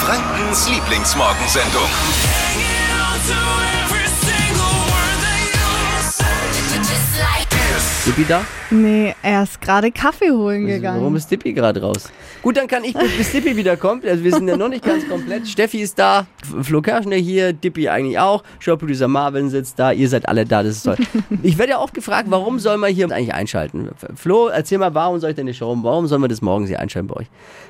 Frankens 0.00 0.66
Lieblingsmorgensendung. 0.70 1.90
Dippi 8.06 8.24
da? 8.26 8.40
Nee, 8.70 9.14
er 9.22 9.42
ist 9.42 9.60
gerade 9.60 9.92
Kaffee 9.92 10.30
holen 10.30 10.66
gegangen. 10.66 11.00
Warum 11.00 11.16
ist 11.16 11.30
Dippi 11.30 11.52
gerade 11.52 11.82
raus? 11.82 12.10
Gut, 12.40 12.56
dann 12.56 12.66
kann 12.66 12.82
ich, 12.82 12.94
bis 12.94 13.32
Dippi 13.32 13.54
wieder 13.54 13.76
kommt, 13.76 14.06
also 14.06 14.24
wir 14.24 14.32
sind 14.32 14.48
ja 14.48 14.56
noch 14.56 14.68
nicht 14.68 14.82
ganz 14.82 15.06
komplett. 15.06 15.46
Steffi 15.46 15.80
ist 15.80 15.98
da, 15.98 16.26
Flo 16.62 16.80
Kerschner 16.80 17.16
hier, 17.16 17.52
Dippi 17.52 17.90
eigentlich 17.90 18.18
auch, 18.18 18.42
Showproducer 18.58 19.08
Marvin 19.08 19.50
sitzt 19.50 19.78
da, 19.78 19.92
ihr 19.92 20.08
seid 20.08 20.26
alle 20.28 20.46
da, 20.46 20.62
das 20.62 20.76
ist 20.76 20.82
toll. 20.84 20.96
Ich 21.42 21.58
werde 21.58 21.72
ja 21.72 21.78
oft 21.80 21.92
gefragt, 21.92 22.30
warum 22.30 22.58
soll 22.58 22.78
man 22.78 22.92
hier 22.92 23.10
eigentlich 23.10 23.34
einschalten? 23.34 23.90
Flo, 24.14 24.48
erzähl 24.48 24.78
mal, 24.78 24.94
warum 24.94 25.18
soll 25.20 25.30
ich 25.30 25.36
denn 25.36 25.46
die 25.46 25.54
Show, 25.54 25.76
warum 25.82 26.06
soll 26.06 26.18
man 26.18 26.30
das 26.30 26.40
morgens 26.40 26.68
hier 26.68 26.80
einschalten 26.80 27.08
bei 27.08 27.16
euch? 27.16 27.26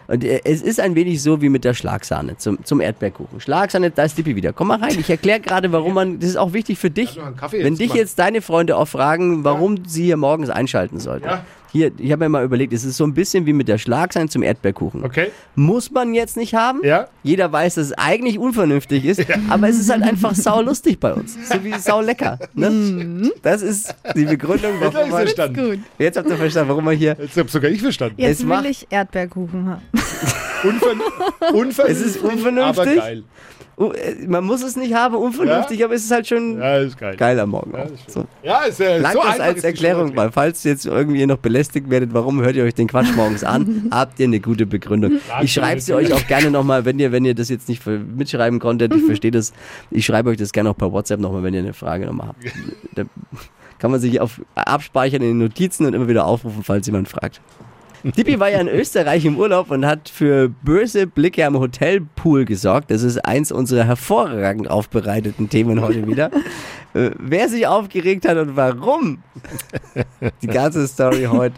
Und 0.07 0.25
äh, 0.25 0.40
es 0.44 0.62
ist 0.62 0.81
ein 0.81 0.94
wenig 0.94 1.22
so 1.22 1.40
wie 1.40 1.49
mit 1.49 1.64
der 1.64 1.75
Schlagsahne 1.75 2.36
zum, 2.36 2.64
zum 2.64 2.81
Erdbeerkuchen. 2.81 3.40
Schlagsahne, 3.40 3.90
da 3.90 4.04
ist 4.04 4.18
Dippi 4.18 4.36
wieder. 4.36 4.53
Komm 4.53 4.68
mal 4.68 4.79
rein, 4.79 4.96
ich 4.99 5.08
erkläre 5.08 5.40
gerade, 5.40 5.72
warum 5.72 5.94
man, 5.94 6.18
das 6.21 6.31
ist 6.31 6.36
auch 6.36 6.53
wichtig 6.53 6.79
für 6.79 6.90
dich. 6.90 7.18
Wenn 7.50 7.76
dich 7.76 7.94
jetzt 7.94 8.18
deine 8.18 8.43
Freunde 8.43 8.76
auch 8.76 8.89
fragen, 8.89 9.44
warum 9.44 9.85
sie 9.86 10.04
hier 10.04 10.17
morgens 10.20 10.50
einschalten 10.50 11.00
sollten. 11.00 11.26
Ja. 11.26 11.44
Hier, 11.72 11.92
ich 11.98 12.10
habe 12.10 12.24
mir 12.24 12.29
mal 12.29 12.44
überlegt, 12.44 12.72
es 12.72 12.84
ist 12.84 12.96
so 12.96 13.04
ein 13.04 13.14
bisschen 13.14 13.46
wie 13.46 13.52
mit 13.52 13.68
der 13.68 13.79
Schlagsahne 13.79 14.29
zum 14.29 14.42
Erdbeerkuchen. 14.42 15.04
Okay. 15.04 15.29
Muss 15.54 15.90
man 15.90 16.14
jetzt 16.14 16.36
nicht 16.36 16.54
haben. 16.54 16.80
Ja. 16.82 17.06
Jeder 17.22 17.52
weiß, 17.52 17.76
dass 17.76 17.86
es 17.86 17.93
eigentlich 17.93 18.38
unvernünftig 18.38 19.04
ist, 19.04 19.24
aber 19.48 19.68
es 19.68 19.79
ist 19.79 19.90
halt 19.90 20.02
einfach 20.02 20.34
saulustig 20.34 20.98
bei 20.98 21.12
uns. 21.14 21.34
So 21.48 21.62
wie 21.64 21.72
sau 21.79 22.00
lecker. 22.00 22.38
Ne? 22.54 23.30
Das 23.43 23.62
ist 23.62 23.94
die 24.16 24.24
Begründung, 24.24 24.72
Jetzt 24.80 24.84
hab 24.86 24.94
warum 24.94 25.06
ich 25.06 25.12
man, 25.12 25.22
verstanden. 25.22 25.70
Gut. 25.70 25.79
Jetzt 25.98 26.16
habt 26.18 26.29
ihr 26.29 26.36
verstanden, 26.36 26.68
warum 26.70 26.84
man 26.84 26.96
hier. 26.96 27.16
Jetzt 27.20 27.36
hab 27.36 27.50
sogar 27.50 27.71
ich 27.71 27.80
verstanden. 27.82 28.14
Jetzt 28.18 28.40
Es 28.40 28.48
will 28.48 28.66
ich 28.66 28.86
Erdbeerkuchen 28.90 29.66
haben. 29.68 29.82
Unvern 30.62 31.00
unvernünftig, 31.54 31.84
Es 31.88 32.00
ist 32.00 32.16
unvernünftig. 32.22 32.80
aber 32.80 32.94
geil. 32.96 33.24
Äh, 33.78 34.27
Man 34.27 34.44
muss 34.44 34.62
es 34.62 34.77
nicht 34.77 34.92
haben, 34.92 35.14
unvernünftig, 35.14 35.82
aber 35.82 35.94
es 35.94 36.05
ist 36.05 36.10
halt 36.10 36.27
schon 36.27 36.58
Ja, 36.58 36.77
ist 36.78 36.98
geil. 36.98 37.16
geil 37.16 37.40
am 37.40 37.48
Morgen. 37.50 37.72
Ja, 37.72 37.84
auch. 37.84 37.90
ist 37.90 38.10
so. 38.10 38.24
Ja, 38.42 38.58
ist 38.64 38.78
ja 38.78 38.96
Langt 38.98 39.14
so 39.14 39.20
das 39.22 39.28
einfach 39.32 39.44
als 39.46 39.64
Erklärung, 39.64 40.14
weil 40.16 40.30
falls 40.32 40.64
jetzt 40.64 40.84
irgendwie 40.84 41.24
noch 41.24 41.38
belästigt 41.38 41.59
werdet, 41.91 42.14
warum 42.14 42.41
hört 42.41 42.56
ihr 42.56 42.64
euch 42.64 42.75
den 42.75 42.89
Quatsch 42.89 43.14
morgens 43.14 43.44
an, 43.44 43.89
habt 43.91 44.19
ihr 44.20 44.25
eine 44.25 44.41
gute 44.41 44.66
Begründung. 44.66 45.20
Ich 45.42 45.53
schreibe 45.53 45.80
sie 45.80 45.94
euch 45.94 46.12
auch 46.12 46.27
gerne 46.27 46.50
nochmal, 46.50 46.84
wenn 46.84 46.98
ihr, 46.98 47.12
wenn 47.12 47.25
ihr 47.25 47.34
das 47.34 47.48
jetzt 47.48 47.69
nicht 47.69 47.84
mitschreiben 47.86 48.58
konntet, 48.58 48.94
ich 48.94 49.05
verstehe 49.05 49.30
das, 49.30 49.52
ich 49.91 50.05
schreibe 50.06 50.30
euch 50.30 50.36
das 50.36 50.52
gerne 50.52 50.70
auch 50.70 50.77
per 50.77 50.92
WhatsApp 50.92 51.20
nochmal, 51.20 51.42
wenn 51.42 51.55
ihr 51.55 51.61
eine 51.61 51.72
Frage 51.72 52.06
nochmal 52.06 52.28
habt. 52.28 52.44
Da 52.94 53.05
kann 53.78 53.91
man 53.92 54.00
sich 54.00 54.20
auf, 54.20 54.41
abspeichern 54.55 55.22
in 55.22 55.28
den 55.28 55.39
Notizen 55.39 55.86
und 55.86 55.94
immer 55.94 56.08
wieder 56.08 56.27
aufrufen, 56.27 56.62
falls 56.62 56.86
jemand 56.86 57.08
fragt. 57.08 57.41
Dippi 58.04 58.40
war 58.40 58.48
ja 58.48 58.60
in 58.60 58.68
Österreich 58.68 59.24
im 59.24 59.36
Urlaub 59.36 59.70
und 59.70 59.84
hat 59.84 60.08
für 60.08 60.48
böse 60.48 61.06
Blicke 61.06 61.44
am 61.44 61.58
Hotelpool 61.58 62.44
gesorgt. 62.44 62.90
Das 62.90 63.02
ist 63.02 63.18
eins 63.18 63.52
unserer 63.52 63.84
hervorragend 63.84 64.70
aufbereiteten 64.70 65.48
Themen 65.48 65.80
heute 65.80 66.06
wieder. 66.06 66.30
Äh, 66.92 67.12
wer 67.20 67.48
sich 67.48 67.68
aufgeregt 67.68 68.26
hat 68.26 68.36
und 68.36 68.56
warum, 68.56 69.22
die 70.42 70.48
ganze 70.48 70.88
Story 70.88 71.28
heute, 71.30 71.54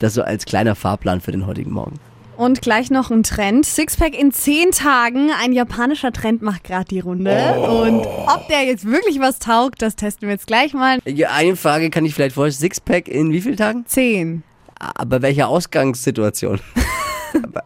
das 0.00 0.14
so 0.14 0.22
als 0.22 0.44
kleiner 0.44 0.74
Fahrplan 0.74 1.20
für 1.20 1.30
den 1.30 1.46
heutigen 1.46 1.70
Morgen. 1.70 2.00
Und 2.36 2.62
gleich 2.62 2.90
noch 2.90 3.12
ein 3.12 3.22
Trend. 3.22 3.64
Sixpack 3.64 4.18
in 4.18 4.32
zehn 4.32 4.72
Tagen. 4.72 5.30
Ein 5.40 5.52
japanischer 5.52 6.10
Trend 6.10 6.42
macht 6.42 6.64
gerade 6.64 6.86
die 6.86 6.98
Runde. 6.98 7.54
Und 7.60 8.04
ob 8.06 8.48
der 8.48 8.64
jetzt 8.64 8.84
wirklich 8.84 9.20
was 9.20 9.38
taugt, 9.38 9.82
das 9.82 9.94
testen 9.94 10.26
wir 10.26 10.34
jetzt 10.34 10.48
gleich 10.48 10.74
mal. 10.74 10.98
Eine 11.04 11.54
Frage 11.54 11.88
kann 11.90 12.04
ich 12.04 12.14
vielleicht 12.14 12.34
vorstellen. 12.34 12.72
Sixpack 12.72 13.06
in 13.06 13.30
wie 13.30 13.40
vielen 13.40 13.56
Tagen? 13.56 13.84
Zehn. 13.86 14.42
Aber 14.96 15.22
welcher 15.22 15.48
Ausgangssituation? 15.48 16.60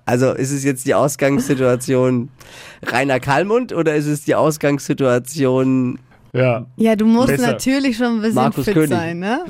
Also 0.04 0.30
ist 0.32 0.52
es 0.52 0.62
jetzt 0.62 0.86
die 0.86 0.94
Ausgangssituation 0.94 2.28
Rainer 2.84 3.18
Kallmund 3.18 3.72
oder 3.72 3.96
ist 3.96 4.06
es 4.06 4.22
die 4.22 4.36
Ausgangssituation 4.36 5.98
Ja, 6.32 6.66
Ja, 6.76 6.94
du 6.94 7.04
musst 7.04 7.26
Besser. 7.26 7.48
natürlich 7.48 7.96
schon 7.96 8.06
ein 8.18 8.20
bisschen 8.20 8.34
Markus 8.36 8.64
fit 8.66 8.74
König. 8.74 8.90
sein, 8.90 9.18
ne? 9.18 9.44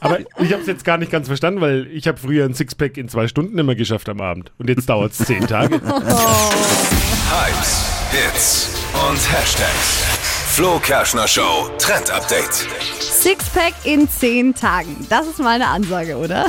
aber 0.00 0.18
ich 0.40 0.50
habe 0.52 0.62
es 0.62 0.66
jetzt 0.66 0.84
gar 0.84 0.98
nicht 0.98 1.12
ganz 1.12 1.28
verstanden, 1.28 1.60
weil 1.60 1.86
ich 1.92 2.08
habe 2.08 2.18
früher 2.18 2.44
ein 2.44 2.54
Sixpack 2.54 2.96
in 2.96 3.08
zwei 3.08 3.28
Stunden 3.28 3.56
immer 3.56 3.76
geschafft 3.76 4.08
am 4.08 4.20
Abend. 4.20 4.50
Und 4.58 4.68
jetzt 4.68 4.88
dauert 4.88 5.12
es 5.12 5.18
zehn 5.18 5.46
Tage. 5.46 5.76
Hypes, 7.30 7.84
Hits 8.10 8.68
und 9.08 9.32
Hashtags. 9.32 10.15
Flo 10.56 10.78
Kerschner 10.78 11.28
Show 11.28 11.68
Trend 11.78 12.10
Update. 12.10 12.66
Sixpack 12.98 13.74
in 13.84 14.08
zehn 14.08 14.54
Tagen. 14.54 15.06
Das 15.10 15.26
ist 15.26 15.38
mal 15.38 15.56
eine 15.56 15.66
Ansage, 15.66 16.16
oder? 16.16 16.46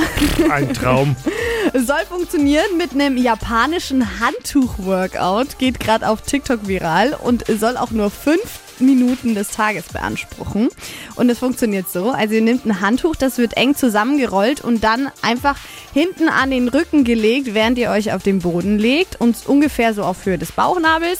Ein 0.50 0.72
Traum. 0.72 1.14
Soll 1.74 2.06
funktionieren 2.08 2.78
mit 2.78 2.92
einem 2.92 3.18
japanischen 3.18 4.18
Handtuch-Workout. 4.18 5.58
Geht 5.58 5.78
gerade 5.78 6.08
auf 6.08 6.22
TikTok 6.22 6.66
viral 6.66 7.18
und 7.22 7.44
soll 7.48 7.76
auch 7.76 7.90
nur 7.90 8.10
fünf 8.10 8.60
Minuten 8.78 9.34
des 9.34 9.50
Tages 9.50 9.84
beanspruchen. 9.92 10.70
Und 11.16 11.28
es 11.28 11.38
funktioniert 11.38 11.90
so. 11.90 12.10
Also 12.10 12.36
ihr 12.36 12.40
nehmt 12.40 12.64
ein 12.64 12.80
Handtuch, 12.80 13.14
das 13.14 13.36
wird 13.36 13.58
eng 13.58 13.74
zusammengerollt 13.74 14.62
und 14.62 14.82
dann 14.84 15.10
einfach 15.20 15.58
hinten 15.92 16.30
an 16.30 16.50
den 16.50 16.68
Rücken 16.68 17.04
gelegt, 17.04 17.52
während 17.52 17.76
ihr 17.76 17.90
euch 17.90 18.10
auf 18.14 18.22
den 18.22 18.38
Boden 18.38 18.78
legt 18.78 19.20
und 19.20 19.36
ungefähr 19.46 19.92
so 19.92 20.02
auf 20.02 20.24
Höhe 20.24 20.38
des 20.38 20.52
Bauchnabels. 20.52 21.18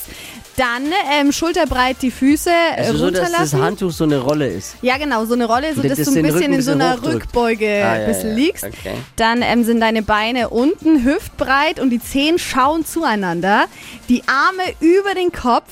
Dann 0.58 0.84
ähm, 1.12 1.32
schulterbreit 1.32 1.96
die 2.02 2.10
Füße 2.10 2.50
äh, 2.50 2.80
also 2.80 2.98
so, 2.98 3.10
dass 3.10 3.20
das 3.20 3.28
runterlassen. 3.30 3.62
Handtuch 3.62 3.90
so 3.92 4.04
eine 4.04 4.18
Rolle 4.18 4.48
ist? 4.48 4.76
Ja, 4.82 4.98
genau, 4.98 5.24
so 5.24 5.34
eine 5.34 5.46
Rolle, 5.46 5.74
so 5.74 5.82
Das 5.82 5.96
dass 5.98 6.06
du 6.12 6.18
ein 6.18 6.22
bisschen 6.24 6.52
in 6.52 6.60
so 6.62 6.72
einer 6.72 6.94
hochdrückt. 6.96 7.14
Rückbeuge 7.26 7.66
Ah, 7.66 7.98
ja, 8.00 8.10
ja, 8.10 8.34
liegst. 8.34 8.64
okay. 8.64 8.94
Dann 9.16 9.42
ähm, 9.42 9.64
sind 9.64 9.80
deine 9.80 10.02
Beine 10.02 10.50
unten 10.50 11.04
hüftbreit 11.04 11.80
und 11.80 11.90
die 11.90 12.00
Zehen 12.00 12.38
schauen 12.38 12.84
zueinander. 12.84 13.66
Die 14.08 14.22
Arme 14.26 14.62
über 14.80 15.14
den 15.14 15.32
Kopf 15.32 15.70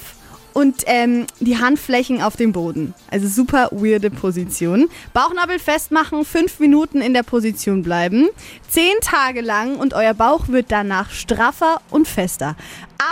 und 0.57 0.85
ähm, 0.87 1.27
die 1.39 1.59
Handflächen 1.59 2.23
auf 2.23 2.35
dem 2.37 2.53
Boden. 2.53 2.95
Also 3.11 3.29
super 3.29 3.69
weirde 3.73 4.09
Position. 4.11 4.89
Bauchnabel 5.13 5.59
festmachen, 5.59 6.25
fünf 6.25 6.61
Minuten 6.61 7.03
in 7.03 7.13
der 7.13 7.25
Position 7.25 7.83
bleiben. 7.83 8.29
Zehn 8.67 8.95
Tage 9.03 9.43
lang 9.43 9.77
und 9.77 9.93
euer 9.93 10.15
Bauch 10.15 10.49
wird 10.49 10.67
danach 10.71 11.11
straffer 11.11 11.83
und 11.91 12.09
fester. 12.09 12.57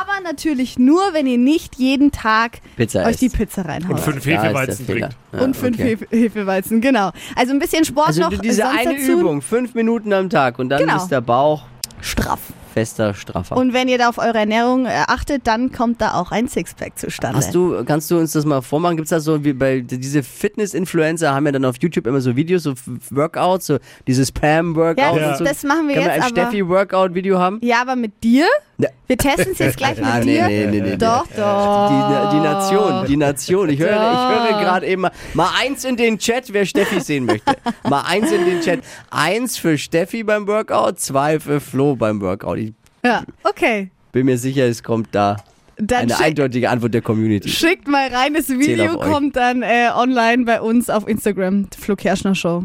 Aber 0.01 0.23
natürlich 0.23 0.79
nur, 0.79 1.03
wenn 1.13 1.27
ihr 1.27 1.37
nicht 1.37 1.75
jeden 1.77 2.13
Tag 2.13 2.61
Pizza 2.77 3.05
euch 3.05 3.19
die 3.19 3.29
Pizza 3.29 3.67
reinhaut. 3.67 3.91
Und 3.93 4.01
fünf 4.01 4.25
Hefeweizen 4.25 4.87
trinkt. 4.87 5.11
Ja, 5.33 5.39
Und 5.41 5.55
fünf 5.55 5.79
okay. 5.79 5.99
Hefe 5.99 6.07
Hefeweizen, 6.17 6.81
genau. 6.81 7.11
Also 7.37 7.53
ein 7.53 7.59
bisschen 7.59 7.85
Sport 7.85 8.07
Also 8.09 8.23
noch 8.23 8.31
diese 8.39 8.63
sonst 8.63 8.79
eine 8.79 8.95
dazu. 8.99 9.13
Übung, 9.21 9.43
fünf 9.43 9.75
Minuten 9.75 10.15
am 10.15 10.31
Tag 10.31 10.59
und 10.59 10.71
dann 10.71 10.81
Genau. 10.81 10.97
ist 10.97 11.09
der 11.09 11.21
Bauch 11.21 11.65
Straff. 12.01 12.41
Fester, 12.75 13.15
straffer. 13.15 13.57
Und 13.57 13.73
wenn 13.73 13.89
ihr 13.89 13.99
da 13.99 14.09
auf 14.09 14.19
eure 14.19 14.37
Ernährung 14.39 14.87
äh, 14.87 14.91
achtet, 15.07 15.47
dann 15.47 15.73
kommt 15.73 16.01
da 16.01 16.15
auch 16.15 16.33
ein 16.33 16.49
Sixpack 16.49 16.99
zustande. 16.99 17.39
Hast 17.39 17.55
du, 17.55 17.85
kannst 17.85 18.11
du 18.11 18.19
uns 18.19 18.33
das 18.33 18.45
mal 18.45 18.61
vormachen? 18.61 18.97
Gibt 18.97 19.07
es 19.07 19.11
da 19.11 19.21
so, 19.21 19.45
wie 19.45 19.53
bei 19.53 19.81
diese 19.81 20.23
Fitness-Influencer 20.23 21.33
haben 21.33 21.47
ja 21.47 21.53
dann 21.53 21.65
auf 21.65 21.77
YouTube 21.81 22.07
immer 22.07 22.21
so 22.21 22.35
Videos, 22.37 22.65
so 22.65 22.75
Workouts, 23.11 23.67
so 23.67 23.79
dieses 24.07 24.33
Pam-Workout 24.33 24.99
ja, 24.99 25.11
und 25.13 25.21
das, 25.21 25.39
so. 25.39 25.45
das 25.45 25.63
machen 25.63 25.89
wir 25.89 25.95
Kann 25.95 26.05
man 26.05 26.15
jetzt 26.17 26.25
ein 26.27 26.33
aber. 26.33 26.41
Steffi-Workout-Video 26.51 27.39
haben? 27.39 27.61
Ja, 27.63 27.81
aber 27.81 27.97
mit 27.97 28.23
dir? 28.23 28.47
Ja. 28.77 28.89
Wir 29.07 29.17
testen 29.17 29.53
es 29.53 29.59
jetzt 29.61 29.77
gleich 29.77 29.97
mit 29.99 30.05
Ah, 30.07 30.19
dir. 30.21 30.47
nee, 30.49 30.67
nee, 30.67 30.81
nee. 30.81 30.97
Doch, 30.97 31.27
Die, 31.29 31.37
doch. 31.37 32.31
die 32.33 32.41
Nation, 32.41 33.07
die 33.07 33.17
Nation. 33.17 33.69
Ich 33.69 33.79
höre, 33.79 33.91
ich 33.91 34.51
höre 34.51 34.61
gerade 34.61 34.87
eben 34.87 35.03
mal, 35.03 35.13
mal 35.35 35.49
eins 35.61 35.85
in 35.85 35.97
den 35.97 36.19
Chat, 36.19 36.53
wer 36.53 36.67
Steffi 36.67 37.01
sehen 37.01 37.25
möchte. 37.27 37.55
Mal 37.89 38.01
eins 38.03 38.33
in 38.33 38.45
den 38.45 38.61
Chat. 38.63 38.81
Eins 39.11 39.59
für 39.59 39.79
Steffi 39.79 40.25
beim 40.25 40.49
Workout, 40.49 40.99
zwei 40.99 41.39
für 41.39 41.61
Flo 41.61 41.95
beim 41.95 42.21
Workout. 42.21 42.59
Ich 42.59 42.64
Ja, 43.05 43.23
okay. 43.45 43.91
bin 44.13 44.27
mir 44.27 44.39
sicher, 44.39 44.65
es 44.67 44.83
kommt 44.83 45.09
da 45.13 45.37
Dann 45.77 46.03
eine 46.11 46.19
eindeutige 46.19 46.71
Antwort 46.71 46.95
der 46.95 47.03
Community. 47.03 47.49
schickt 47.49 47.89
mal 47.89 48.09
rein. 48.09 48.35
Das 48.35 48.49
Video 48.49 48.99
kommt 48.99 49.37
dann 49.37 49.63
äh, 49.63 49.91
online 49.95 50.45
bei 50.45 50.61
uns 50.61 50.89
auf 50.91 51.07
Instagram. 51.09 51.69
Flo 51.77 51.97
Kerschner 51.97 52.35
Show. 52.35 52.65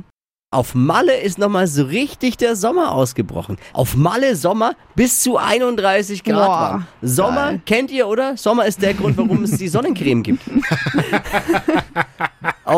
Auf 0.52 0.74
Malle 0.74 1.16
ist 1.22 1.38
nochmal 1.38 1.68
so 1.68 1.84
richtig 1.84 2.36
der 2.38 2.56
Sommer 2.56 2.92
ausgebrochen. 2.94 3.58
Auf 3.72 3.96
Malle 3.96 4.36
Sommer 4.36 4.74
bis 4.96 5.20
zu 5.20 5.38
31 5.38 6.24
Grad 6.24 6.48
Boah. 6.48 6.88
Sommer 7.04 7.50
geil. 7.50 7.62
kennt 7.68 7.92
ihr, 7.92 8.08
oder? 8.08 8.36
Sommer 8.36 8.66
ist 8.66 8.82
der 8.82 8.96
Grund, 8.96 9.16
warum 9.18 9.44
es 9.44 9.58
die 9.58 9.68
Sonnencreme 9.76 10.24
gibt. 10.24 10.42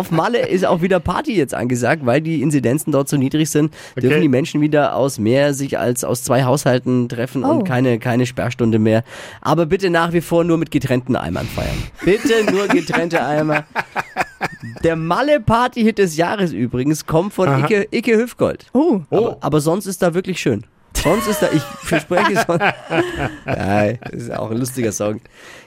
Auf 0.01 0.09
Malle 0.09 0.47
ist 0.47 0.65
auch 0.65 0.81
wieder 0.81 0.99
Party 0.99 1.35
jetzt 1.35 1.53
angesagt, 1.53 2.03
weil 2.07 2.21
die 2.21 2.41
Inzidenzen 2.41 2.91
dort 2.91 3.07
so 3.07 3.17
niedrig 3.17 3.51
sind, 3.51 3.71
dürfen 3.95 4.13
Okay. 4.13 4.21
die 4.21 4.29
Menschen 4.29 4.59
wieder 4.59 4.95
aus 4.95 5.19
mehr 5.19 5.53
sich 5.53 5.77
als 5.77 6.03
aus 6.03 6.23
zwei 6.23 6.43
Haushalten 6.43 7.07
treffen 7.07 7.43
Oh. 7.45 7.49
und 7.51 7.65
keine, 7.65 7.99
keine 7.99 8.25
Sperrstunde 8.25 8.79
mehr. 8.79 9.03
Aber 9.41 9.67
bitte 9.67 9.91
nach 9.91 10.11
wie 10.11 10.21
vor 10.21 10.43
nur 10.43 10.57
mit 10.57 10.71
getrennten 10.71 11.15
Eimern 11.15 11.45
feiern. 11.45 11.77
Bitte 12.03 12.51
nur 12.51 12.67
getrennte 12.67 13.23
Eimer. 13.23 13.65
Der 14.83 14.95
Malle-Party-Hit 14.95 15.99
des 15.99 16.17
Jahres 16.17 16.51
übrigens 16.51 17.05
kommt 17.05 17.33
von 17.35 17.47
Aha. 17.47 17.59
Icke, 17.65 17.87
Icke 17.91 18.17
Hüfgold. 18.17 18.65
Oh. 18.73 19.01
Aber, 19.11 19.37
aber 19.39 19.61
sonst 19.61 19.85
ist 19.85 20.01
da 20.01 20.15
wirklich 20.15 20.39
schön. 20.39 20.63
Sonst 20.95 21.27
ist 21.27 21.43
da, 21.43 21.49
ich 21.53 21.61
verspreche 21.61 22.33
es. 22.33 22.45
Ja, 23.45 23.93
das 24.01 24.13
ist 24.13 24.31
auch 24.35 24.49
ein 24.49 24.57
lustiger 24.57 24.91
Song. 24.91 25.21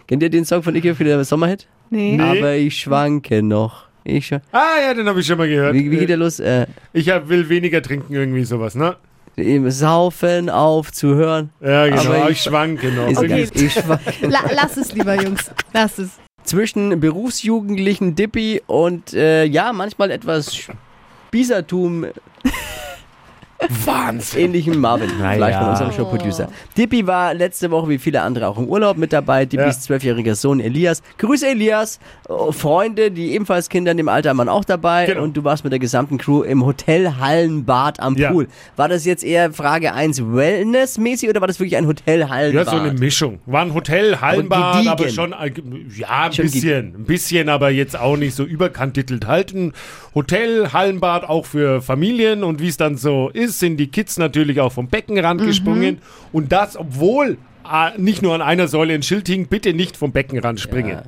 Kennt 0.09 0.25
ihr 0.25 0.31
den 0.31 0.45
Song 0.45 0.65
von 0.65 0.75
Icke 0.75 0.97
für 0.97 1.05
den 1.05 1.23
Sommerhit? 1.23 1.69
Nee. 1.91 2.17
Nee. 2.17 2.41
Aber 2.41 2.55
ich 2.55 2.77
schwanke 2.81 3.41
noch. 3.45 3.85
Ich 4.05 4.27
schwa 4.27 4.41
Ah 4.53 4.81
ja, 4.87 4.95
den 4.95 5.09
habe 5.09 5.21
ich 5.21 5.27
schon 5.27 5.39
mal 5.39 5.49
gehört. 5.49 5.75
wie, 5.75 5.91
wie 5.91 5.97
geht 5.97 6.09
der 6.11 6.17
los? 6.19 6.39
Äh, 6.41 6.67
Ich 6.93 7.09
hab, 7.11 7.29
will 7.29 7.49
weniger 7.49 7.81
trinken, 7.83 8.13
irgendwie 8.15 8.45
sowas, 8.45 8.75
ne? 8.75 8.97
Im 9.37 9.69
Saufen 9.71 10.49
aufzuhören. 10.51 11.51
Ja, 11.61 11.87
genau. 11.89 12.03
Aber 12.03 12.31
ich, 12.31 12.41
schwanke 12.41 12.93
noch. 12.93 13.09
Ist 13.09 13.19
Okay. 13.19 13.49
Ich 13.55 13.73
schwa- 13.77 13.99
La 14.29 14.41
lass 14.55 14.77
es 14.77 14.93
lieber, 14.93 15.21
Jungs. 15.21 15.51
Lass 15.73 15.99
es. 15.99 16.11
zwischen 16.45 17.01
berufsjugendlichen 17.01 18.15
Dippy 18.15 18.63
und 18.67 19.13
äh, 19.15 19.45
ja, 19.45 19.73
manchmal 19.73 20.11
etwas 20.13 20.55
Spießertum 21.31 22.07
Wahnsinn. 23.85 24.41
ähnlichem 24.47 24.79
Marvin, 24.81 25.11
Na 25.19 25.33
vielleicht 25.33 25.57
von 25.59 25.67
ja. 25.67 25.71
unserem 25.73 25.93
Showproducer. 25.93 26.49
Dippy 26.77 27.07
war 27.07 27.33
letzte 27.35 27.71
Woche 27.71 27.89
wie 27.89 27.99
viele 27.99 28.21
andere 28.23 28.49
auch 28.49 28.59
im 28.59 28.69
Urlaub 28.69 28.97
mit 28.97 29.13
dabei. 29.13 29.47
Dippys 29.47 29.81
zwölfjähriger 29.81 30.35
Sohn 30.35 30.61
Elias. 30.61 31.03
Grüße 31.19 31.47
Elias. 31.49 31.99
Oh, 32.29 32.53
Freunde, 32.53 33.11
die 33.11 33.33
ebenfalls 33.33 33.69
Kinder 33.69 33.93
in 33.93 33.97
dem 33.97 34.09
Alter 34.09 34.37
waren 34.37 34.49
auch 34.49 34.65
dabei. 34.65 35.07
Genau. 35.07 35.23
Und 35.23 35.37
du 35.37 35.45
warst 35.45 35.65
mit 35.65 35.73
der 35.73 35.79
gesamten 35.81 36.19
Crew 36.19 36.43
im 36.43 36.65
Hotel 36.67 37.17
Hallenbad 37.19 38.01
am 38.01 38.17
Ja. 38.17 38.31
Pool. 38.33 38.49
War 38.77 38.89
das 38.89 39.05
jetzt 39.05 39.25
eher 39.25 39.53
Frage 39.53 39.95
1 39.95 40.21
Wellness-mäßig 40.23 41.29
oder 41.31 41.41
war 41.41 41.49
das 41.49 41.59
wirklich 41.61 41.77
ein 41.77 41.87
Hotel 41.87 42.21
Ja, 42.21 42.29
Hallenbad? 42.29 42.69
so 42.69 42.77
eine 42.77 42.93
Mischung. 42.93 43.39
War 43.47 43.63
ein 43.63 43.73
Hotel, 43.75 44.21
Hallenbad, 44.21 44.73
gediegen. 44.75 44.91
aber 44.93 45.09
schon, 45.09 45.33
äh, 45.33 45.51
ja, 45.97 46.25
ein 46.25 46.33
Schon 46.33 46.45
bisschen. 46.47 46.95
Ein 46.97 47.05
bisschen, 47.05 47.49
aber 47.49 47.71
jetzt 47.71 47.99
auch 47.99 48.17
nicht 48.17 48.35
so 48.35 48.45
überkantitelt. 48.45 49.27
Halt 49.27 49.53
ein 49.55 49.73
Hotel, 50.15 50.73
Hallenbad 50.73 51.25
auch 51.29 51.47
für 51.47 51.81
Familien 51.83 52.45
und 52.45 52.61
wie 52.61 52.69
es 52.69 52.77
dann 52.77 52.97
so 52.97 53.31
ist, 53.33 53.44
sind 53.49 53.77
die 53.77 53.89
Kids 53.89 54.19
natürlich 54.19 54.61
auch 54.61 54.73
vom 54.73 54.89
Beckenrand 54.89 55.41
Mhm. 55.41 55.47
gesprungen. 55.47 55.99
Und 56.33 56.53
das, 56.53 56.77
obwohl 56.77 57.39
äh, 57.71 57.99
nicht 57.99 58.23
nur 58.23 58.35
an 58.35 58.43
einer 58.43 58.69
Säule 58.69 58.95
ein 58.95 59.03
Schild 59.03 59.27
hing, 59.29 59.47
bitte 59.47 59.73
nicht 59.75 59.97
vom 59.97 60.13
Beckenrand 60.13 60.61
springen. 60.61 60.99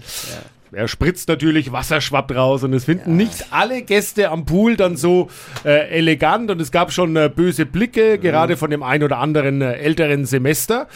Er 0.72 0.88
spritzt 0.88 1.28
natürlich, 1.28 1.70
Wasser 1.72 2.00
schwappt 2.00 2.34
raus 2.34 2.62
und 2.64 2.72
es 2.74 2.84
finden 2.84 3.16
nicht 3.16 3.46
alle 3.50 3.82
Gäste 3.82 4.30
am 4.30 4.44
Pool 4.44 4.76
dann 4.76 4.96
so 4.96 5.28
äh, 5.64 5.88
elegant 5.90 6.50
und 6.50 6.60
es 6.60 6.70
gab 6.72 6.92
schon 6.92 7.14
äh, 7.16 7.30
böse 7.34 7.64
Blicke, 7.66 8.18
gerade 8.18 8.56
von 8.56 8.70
dem 8.70 8.82
ein 8.82 9.02
oder 9.02 9.18
anderen 9.18 9.62
äh, 9.62 9.74
älteren 9.74 10.26
Semester. 10.26 10.88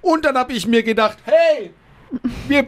Und 0.00 0.24
dann 0.24 0.36
habe 0.36 0.54
ich 0.54 0.66
mir 0.66 0.82
gedacht, 0.82 1.18
hey, 1.24 1.70
wir 2.48 2.66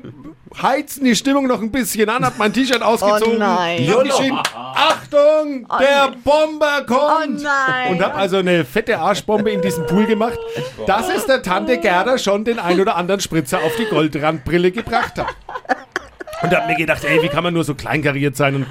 heizen 0.60 1.04
die 1.04 1.14
Stimmung 1.14 1.46
noch 1.46 1.60
ein 1.60 1.70
bisschen 1.70 2.08
an, 2.08 2.24
hab 2.24 2.38
mein 2.38 2.52
T-Shirt 2.52 2.82
ausgezogen, 2.82 3.36
Oh 3.36 3.38
nein. 3.38 3.84
Achtung, 4.74 5.66
der 5.80 6.12
Bomber 6.24 6.84
kommt! 6.86 7.40
Oh 7.40 7.42
nein. 7.42 7.92
Und 7.92 8.02
hab 8.02 8.16
also 8.16 8.38
eine 8.38 8.64
fette 8.64 8.98
Arschbombe 8.98 9.50
in 9.50 9.62
diesen 9.62 9.86
Pool 9.86 10.06
gemacht, 10.06 10.38
dass 10.86 11.08
es 11.08 11.26
der 11.26 11.42
Tante 11.42 11.78
Gerda 11.78 12.18
schon 12.18 12.44
den 12.44 12.58
ein 12.58 12.80
oder 12.80 12.96
anderen 12.96 13.20
Spritzer 13.20 13.58
auf 13.58 13.76
die 13.76 13.86
Goldrandbrille 13.86 14.70
gebracht 14.72 15.18
hat. 15.18 15.28
Und 16.42 16.56
hab 16.56 16.66
mir 16.66 16.76
gedacht, 16.76 17.04
ey, 17.04 17.22
wie 17.22 17.28
kann 17.28 17.44
man 17.44 17.52
nur 17.54 17.64
so 17.64 17.74
kleinkariert 17.74 18.34
sein 18.36 18.54
und 18.56 18.66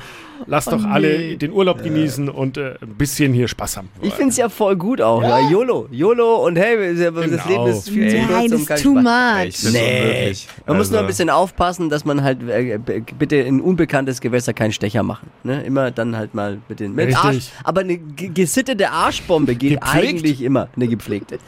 lass 0.47 0.65
doch 0.65 0.83
alle 0.83 1.37
den 1.37 1.51
Urlaub 1.51 1.83
genießen 1.83 2.29
und 2.29 2.57
äh, 2.57 2.75
ein 2.81 2.95
bisschen 2.97 3.33
hier 3.33 3.47
Spaß 3.47 3.77
haben. 3.77 3.89
Ich 4.01 4.13
finde 4.13 4.29
es 4.31 4.37
ja 4.37 4.49
voll 4.49 4.75
gut 4.75 5.01
auch. 5.01 5.21
Ja. 5.21 5.49
YOLO. 5.49 5.87
YOLO 5.91 6.45
und 6.45 6.57
hey, 6.57 6.95
das 6.95 7.43
Genau. 7.47 7.65
Leben 7.65 7.77
ist 7.77 7.89
viel 7.89 8.09
zu 8.09 8.17
kurz. 8.17 8.29
Nein, 8.31 8.53
um 8.53 8.65
das 8.65 8.77
ist 8.77 8.83
too 8.83 8.93
much. 8.95 9.71
Nee. 9.73 10.01
unmöglich. 10.01 10.47
Man 10.65 10.77
muss 10.77 10.89
nur 10.89 10.99
ein 10.99 11.05
Also- 11.05 11.07
bisschen 11.07 11.29
aufpassen, 11.29 11.89
dass 11.89 12.05
man 12.05 12.23
halt 12.23 12.47
äh, 12.47 12.79
bitte 13.17 13.35
in 13.37 13.61
unbekanntes 13.61 14.21
Gewässer 14.21 14.53
keinen 14.53 14.71
Stecher 14.71 15.03
machen. 15.03 15.29
Ne? 15.43 15.63
Immer 15.63 15.91
dann 15.91 16.15
halt 16.15 16.33
mal 16.33 16.59
mit 16.67 16.79
den 16.79 16.95
mit. 16.95 17.15
Arsch. 17.15 17.49
Aber 17.63 17.81
eine 17.81 17.97
ge- 17.97 18.29
gesittete 18.33 18.89
Arschbombe 18.91 19.55
geht 19.55 19.79
Gepflegt? 19.81 20.07
eigentlich 20.07 20.41
immer. 20.41 20.67
Eine 20.75 20.87
gepflegte. 20.87 21.39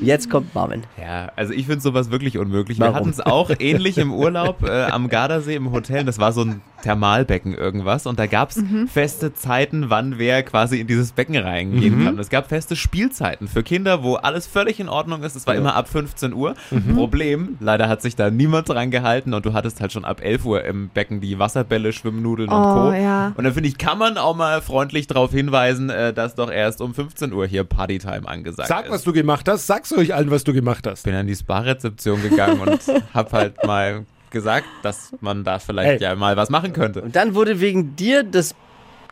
Jetzt 0.00 0.30
kommt 0.30 0.54
Marvin. 0.54 0.82
Ja, 1.00 1.30
also 1.36 1.52
ich 1.52 1.66
finde 1.66 1.80
sowas 1.80 2.10
wirklich 2.10 2.38
unmöglich. 2.38 2.78
Warum? 2.80 2.92
Wir 2.94 2.96
hatten 3.00 3.10
es 3.10 3.20
auch 3.20 3.50
ähnlich 3.58 3.98
im 3.98 4.12
Urlaub 4.12 4.62
äh, 4.62 4.84
am 4.84 5.08
Gardasee 5.08 5.54
im 5.56 5.72
Hotel. 5.72 6.04
Das 6.04 6.18
war 6.18 6.32
so 6.32 6.42
ein 6.42 6.60
Thermalbecken 6.82 7.54
irgendwas 7.54 8.06
und 8.06 8.18
da 8.18 8.26
gab 8.26 8.50
es 8.50 8.62
feste 8.90 9.34
Zeiten, 9.34 9.90
wann 9.90 10.18
wer 10.18 10.42
quasi 10.42 10.80
in 10.80 10.86
dieses 10.86 11.12
Becken 11.12 11.36
reingehen 11.36 12.04
kann. 12.04 12.18
Es 12.18 12.30
gab 12.30 12.48
feste 12.48 12.74
Spielzeiten 12.74 13.48
für 13.48 13.62
Kinder, 13.62 14.02
wo 14.02 14.14
alles 14.14 14.46
völlig 14.46 14.80
in 14.80 14.88
Ordnung 14.88 15.22
ist. 15.22 15.36
Es 15.36 15.46
war 15.46 15.54
immer 15.54 15.74
ab 15.74 15.88
15 15.88 16.32
Uhr. 16.32 16.54
Problem, 16.94 17.56
leider 17.60 17.88
hat 17.88 18.00
sich 18.00 18.16
da 18.16 18.30
niemand 18.30 18.68
dran 18.70 18.90
gehalten 18.90 19.34
und 19.34 19.44
du 19.44 19.52
hattest 19.52 19.80
halt 19.80 19.92
schon 19.92 20.04
ab 20.06 20.22
11 20.22 20.44
Uhr 20.46 20.64
im 20.64 20.88
Becken 20.88 21.20
die 21.20 21.38
Wasserbälle, 21.38 21.92
Schwimmnudeln 21.92 22.48
und 22.48 22.56
Oh, 22.56 22.74
Co. 22.90 22.92
ja. 22.92 23.32
Und 23.36 23.44
dann 23.44 23.52
finde 23.52 23.68
ich, 23.68 23.76
kann 23.78 23.98
man 23.98 24.16
auch 24.18 24.34
mal 24.36 24.60
freundlich 24.62 25.06
darauf 25.06 25.32
hinweisen, 25.32 25.90
äh, 25.90 26.12
dass 26.14 26.34
doch 26.34 26.50
erst 26.50 26.80
um 26.80 26.94
15 26.94 27.32
Uhr 27.32 27.46
hier 27.46 27.64
Partytime 27.64 28.26
angesagt 28.26 28.68
Sag, 28.68 28.86
ist 28.86 28.90
was 28.92 29.02
du 29.04 29.12
gemacht 29.12 29.48
hast. 29.48 29.66
Sag's 29.66 29.89
euch 29.92 30.14
allen, 30.14 30.30
was 30.30 30.44
du 30.44 30.52
gemacht 30.52 30.86
hast. 30.86 31.04
bin 31.04 31.14
an 31.14 31.26
die 31.26 31.36
Spa-Rezeption 31.36 32.22
gegangen 32.22 32.60
und 32.60 32.80
hab 33.14 33.32
halt 33.32 33.64
mal 33.64 34.04
gesagt, 34.30 34.66
dass 34.82 35.12
man 35.20 35.44
da 35.44 35.58
vielleicht 35.58 36.02
Ey. 36.02 36.08
ja 36.08 36.14
mal 36.14 36.36
was 36.36 36.50
machen 36.50 36.72
könnte. 36.72 37.02
Und 37.02 37.16
dann 37.16 37.34
wurde 37.34 37.60
wegen 37.60 37.96
dir 37.96 38.22
das 38.22 38.54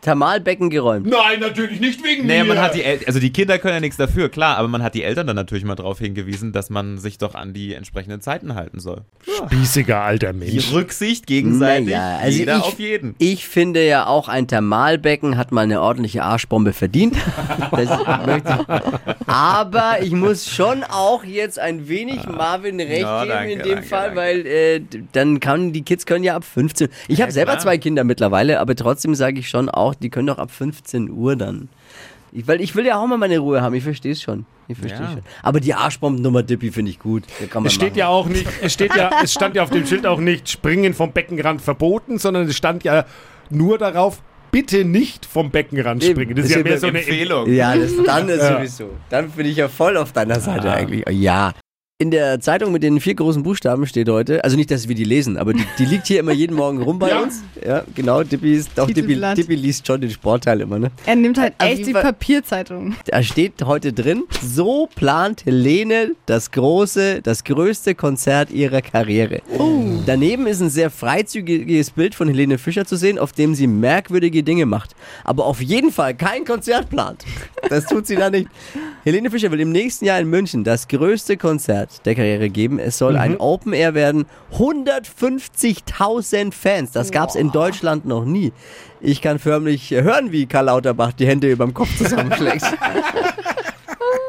Thermalbecken 0.01 0.69
geräumt. 0.69 1.07
Nein, 1.07 1.39
natürlich 1.39 1.79
nicht 1.79 2.03
wegen 2.03 2.27
Naja, 2.27 2.43
mir. 2.43 2.49
man 2.55 2.61
hat 2.63 2.75
die 2.75 2.83
El 2.83 2.99
also 3.05 3.19
die 3.19 3.31
Kinder 3.31 3.57
können 3.59 3.75
ja 3.75 3.79
nichts 3.79 3.97
dafür, 3.97 4.29
klar, 4.29 4.57
aber 4.57 4.67
man 4.67 4.81
hat 4.83 4.93
die 4.95 5.03
Eltern 5.03 5.27
dann 5.27 5.35
natürlich 5.35 5.63
mal 5.65 5.75
darauf 5.75 5.99
hingewiesen, 5.99 6.51
dass 6.51 6.69
man 6.69 6.97
sich 6.97 7.17
doch 7.17 7.35
an 7.35 7.53
die 7.53 7.73
entsprechenden 7.73 8.21
Zeiten 8.21 8.55
halten 8.55 8.79
soll. 8.79 9.01
Spießiger 9.47 10.01
alter 10.01 10.33
Die 10.33 10.39
Mensch. 10.39 10.71
Rücksicht 10.73 11.27
gegenseitig, 11.27 11.87
Naja, 11.89 12.17
also 12.21 12.37
jeder 12.37 12.57
ich, 12.57 12.63
auf 12.63 12.79
jeden. 12.79 13.15
Ich 13.19 13.47
finde 13.47 13.85
ja 13.85 14.05
auch 14.07 14.27
ein 14.27 14.47
Thermalbecken 14.47 15.37
hat 15.37 15.51
mal 15.51 15.61
eine 15.61 15.81
ordentliche 15.81 16.23
Arschbombe 16.23 16.73
verdient. 16.73 17.15
Das 17.71 17.89
möchte 18.25 18.57
ich. 18.59 19.27
Aber 19.27 20.01
ich 20.01 20.11
muss 20.11 20.49
schon 20.49 20.83
auch 20.83 21.23
jetzt 21.23 21.59
ein 21.59 21.87
wenig 21.87 22.25
Marvin 22.27 22.79
recht 22.79 23.01
Ja, 23.01 23.21
geben 23.23 23.31
danke, 23.33 23.51
in 23.53 23.59
dem 23.59 23.67
danke, 23.75 23.83
Fall, 23.87 24.01
danke. 24.15 24.15
weil 24.21 24.45
äh, 24.45 24.81
dann 25.11 25.39
kann 25.39 25.71
die 25.71 25.83
Kids 25.83 26.05
können 26.05 26.23
ja 26.23 26.35
ab 26.35 26.43
15. 26.43 26.89
Ich 27.07 27.21
habe 27.21 27.31
selber 27.31 27.51
klar. 27.53 27.61
zwei 27.63 27.77
Kinder 27.77 28.03
mittlerweile, 28.03 28.59
aber 28.59 28.75
trotzdem 28.75 29.15
sage 29.15 29.39
ich 29.39 29.49
schon 29.49 29.69
auch, 29.69 29.88
die 29.95 30.09
können 30.09 30.27
doch 30.27 30.37
ab 30.37 30.51
15 30.51 31.09
Uhr 31.09 31.35
dann. 31.35 31.69
Ich, 32.31 32.47
weil 32.47 32.61
ich 32.61 32.75
will 32.75 32.85
ja 32.85 32.99
auch 33.01 33.07
mal 33.07 33.17
meine 33.17 33.39
Ruhe 33.39 33.61
haben, 33.61 33.73
ich 33.73 33.83
verstehe 33.83 34.11
es 34.11 34.21
schon. 34.21 34.45
Ich 34.67 34.77
verstehe 34.77 35.01
Ja. 35.01 35.11
schon. 35.13 35.21
Aber 35.41 35.59
die 35.59 35.73
Arschbombennummer 35.73 36.43
Dippi 36.43 36.71
finde 36.71 36.91
ich 36.91 36.99
gut. 36.99 37.23
Da 37.39 37.47
kann 37.47 37.63
man 37.63 37.67
Es 37.67 37.73
steht 37.73 37.89
machen. 37.89 37.97
ja 37.99 38.07
auch 38.07 38.27
nicht, 38.27 38.45
es 38.61 38.73
steht 38.73 38.95
ja, 38.95 39.09
es 39.23 39.33
stand 39.33 39.55
ja 39.55 39.63
auf 39.63 39.71
dem 39.71 39.85
Schild 39.85 40.05
auch 40.05 40.19
nicht 40.19 40.47
Springen 40.49 40.93
vom 40.93 41.11
Beckenrand 41.11 41.61
verboten, 41.61 42.19
sondern 42.19 42.47
es 42.47 42.55
stand 42.55 42.83
ja 42.83 43.05
nur 43.49 43.79
darauf, 43.79 44.21
bitte 44.51 44.85
nicht 44.85 45.25
vom 45.25 45.49
Beckenrand 45.49 46.03
Eben. 46.03 46.11
springen. 46.13 46.35
Das 46.35 46.45
ist 46.45 46.51
Ist 46.51 46.57
ja 46.57 46.63
mehr 46.63 46.77
so 46.79 46.87
eine 46.87 46.99
Empfehlung. 46.99 47.51
Ja, 47.51 47.75
das, 47.75 47.91
dann 48.05 48.29
ist 48.29 48.41
Ja. 48.43 48.57
sowieso. 48.57 48.89
Dann 49.09 49.31
bin 49.31 49.47
ich 49.47 49.57
ja 49.57 49.67
voll 49.67 49.97
auf 49.97 50.11
deiner 50.11 50.39
Seite 50.39 50.71
eigentlich. 50.71 51.03
Ja. 51.09 51.53
In 52.01 52.11
der 52.11 52.39
Zeitung 52.39 52.71
mit 52.71 52.81
den 52.81 53.01
vier 53.01 53.13
großen 53.13 53.43
Buchstaben 53.43 53.85
steht 53.85 54.07
heute, 54.07 54.41
also 54.45 54.55
nicht, 54.55 54.71
dass 54.71 54.87
wir 54.87 54.95
die 54.95 55.03
lesen, 55.03 55.35
aber 55.35 55.51
die, 55.51 55.65
die 55.77 55.83
liegt 55.83 56.07
hier 56.07 56.21
immer 56.21 56.31
jeden 56.31 56.55
Morgen 56.55 56.81
rum 56.81 56.97
bei 56.97 57.09
Ja. 57.09 57.19
uns. 57.19 57.43
Ja, 57.61 57.83
genau. 57.93 58.23
Dippi, 58.23 58.53
ist, 58.53 58.69
doch, 58.75 58.87
Dippi. 58.87 59.19
Dippi 59.35 59.55
liest 59.55 59.85
schon 59.85 59.99
den 59.99 60.09
Sportteil 60.09 60.61
immer, 60.61 60.79
ne? 60.79 60.91
Er 61.05 61.17
nimmt 61.17 61.37
halt 61.37 61.55
echt 61.59 61.85
die 61.85 61.91
Papierzeitung. 61.91 62.95
Da 63.07 63.21
steht 63.21 63.61
heute 63.65 63.91
drin, 63.91 64.23
so 64.41 64.87
plant 64.95 65.45
Helene 65.45 66.11
das 66.25 66.51
große, 66.51 67.21
das 67.21 67.43
größte 67.43 67.95
Konzert 67.95 68.49
ihrer 68.49 68.81
Karriere. 68.81 69.41
Daneben 70.05 70.47
ist 70.47 70.61
ein 70.61 70.69
sehr 70.69 70.91
freizügiges 70.91 71.91
Bild 71.91 72.15
von 72.15 72.29
Helene 72.29 72.59
Fischer 72.59 72.85
zu 72.85 72.95
sehen, 72.95 73.19
auf 73.19 73.33
dem 73.33 73.55
sie 73.55 73.67
merkwürdige 73.67 74.41
Dinge 74.41 74.65
macht. 74.65 74.95
Aber 75.25 75.45
auf 75.45 75.59
jeden 75.61 75.91
Fall 75.91 76.15
kein 76.15 76.45
Konzert 76.45 76.89
plant. 76.89 77.25
Das 77.67 77.87
tut 77.87 78.07
sie 78.07 78.15
da 78.15 78.29
nicht. 78.29 78.47
Helene 79.05 79.31
Fischer 79.31 79.49
will 79.51 79.61
im 79.61 79.71
nächsten 79.71 80.03
Jahr 80.05 80.19
in 80.19 80.29
München 80.29 80.65
das 80.65 80.89
größte 80.89 81.37
Konzert 81.37 82.05
der 82.05 82.15
Karriere 82.15 82.49
geben. 82.49 82.79
Es 82.79 82.97
soll 82.97 83.15
ein 83.15 83.37
Open 83.37 83.71
Air 83.71 83.93
werden. 83.93 84.25
150.000 84.57 86.51
Fans. 86.51 86.91
Das 86.91 87.11
gab 87.11 87.29
es 87.29 87.35
in 87.35 87.51
Deutschland 87.51 88.05
noch 88.05 88.25
nie. 88.25 88.51
Ich 88.99 89.21
kann 89.21 89.39
förmlich 89.39 89.91
hören, 89.91 90.33
wie 90.33 90.47
Karl 90.47 90.65
Lauterbach 90.65 91.13
die 91.13 91.25
Hände 91.25 91.49
über 91.49 91.65
dem 91.65 91.73
Kopf 91.73 91.97
zusammenschlägt. 91.97 92.63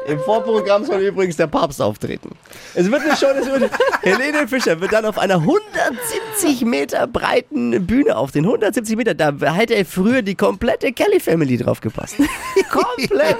Im 0.07 0.19
Vorprogramm 0.19 0.83
soll 0.85 1.01
übrigens 1.01 1.37
der 1.37 1.47
Papst 1.47 1.81
auftreten. 1.81 2.31
Es 2.73 2.89
wird 2.89 3.03
eine 3.03 3.15
Show, 3.15 3.27
es 3.27 3.45
wird, 3.45 3.69
Helene 4.01 4.47
Fischer 4.47 4.79
wird 4.81 4.93
dann 4.93 5.05
auf 5.05 5.17
einer 5.17 5.35
170 5.35 6.65
Meter 6.65 7.07
breiten 7.07 7.85
Bühne 7.85 8.15
auftreten. 8.15 8.45
170 8.45 8.95
Meter, 8.97 9.13
da 9.13 9.31
hätte 9.53 9.75
er 9.75 9.85
früher 9.85 10.21
die 10.21 10.35
komplette 10.35 10.91
Kelly 10.91 11.19
Family 11.19 11.57
drauf 11.57 11.81
gepasst. 11.81 12.15
Komplett. 12.69 13.37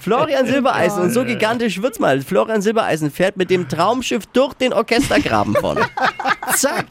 Florian 0.00 0.46
Silbereisen, 0.46 1.02
und 1.02 1.10
so 1.10 1.24
gigantisch 1.24 1.80
wird's 1.80 1.98
mal. 1.98 2.22
Florian 2.22 2.62
Silbereisen 2.62 3.10
fährt 3.10 3.36
mit 3.36 3.50
dem 3.50 3.68
Traumschiff 3.68 4.26
durch 4.26 4.54
den 4.54 4.72
Orchestergraben 4.72 5.54
vorne. 5.54 5.82
Zack. 6.56 6.86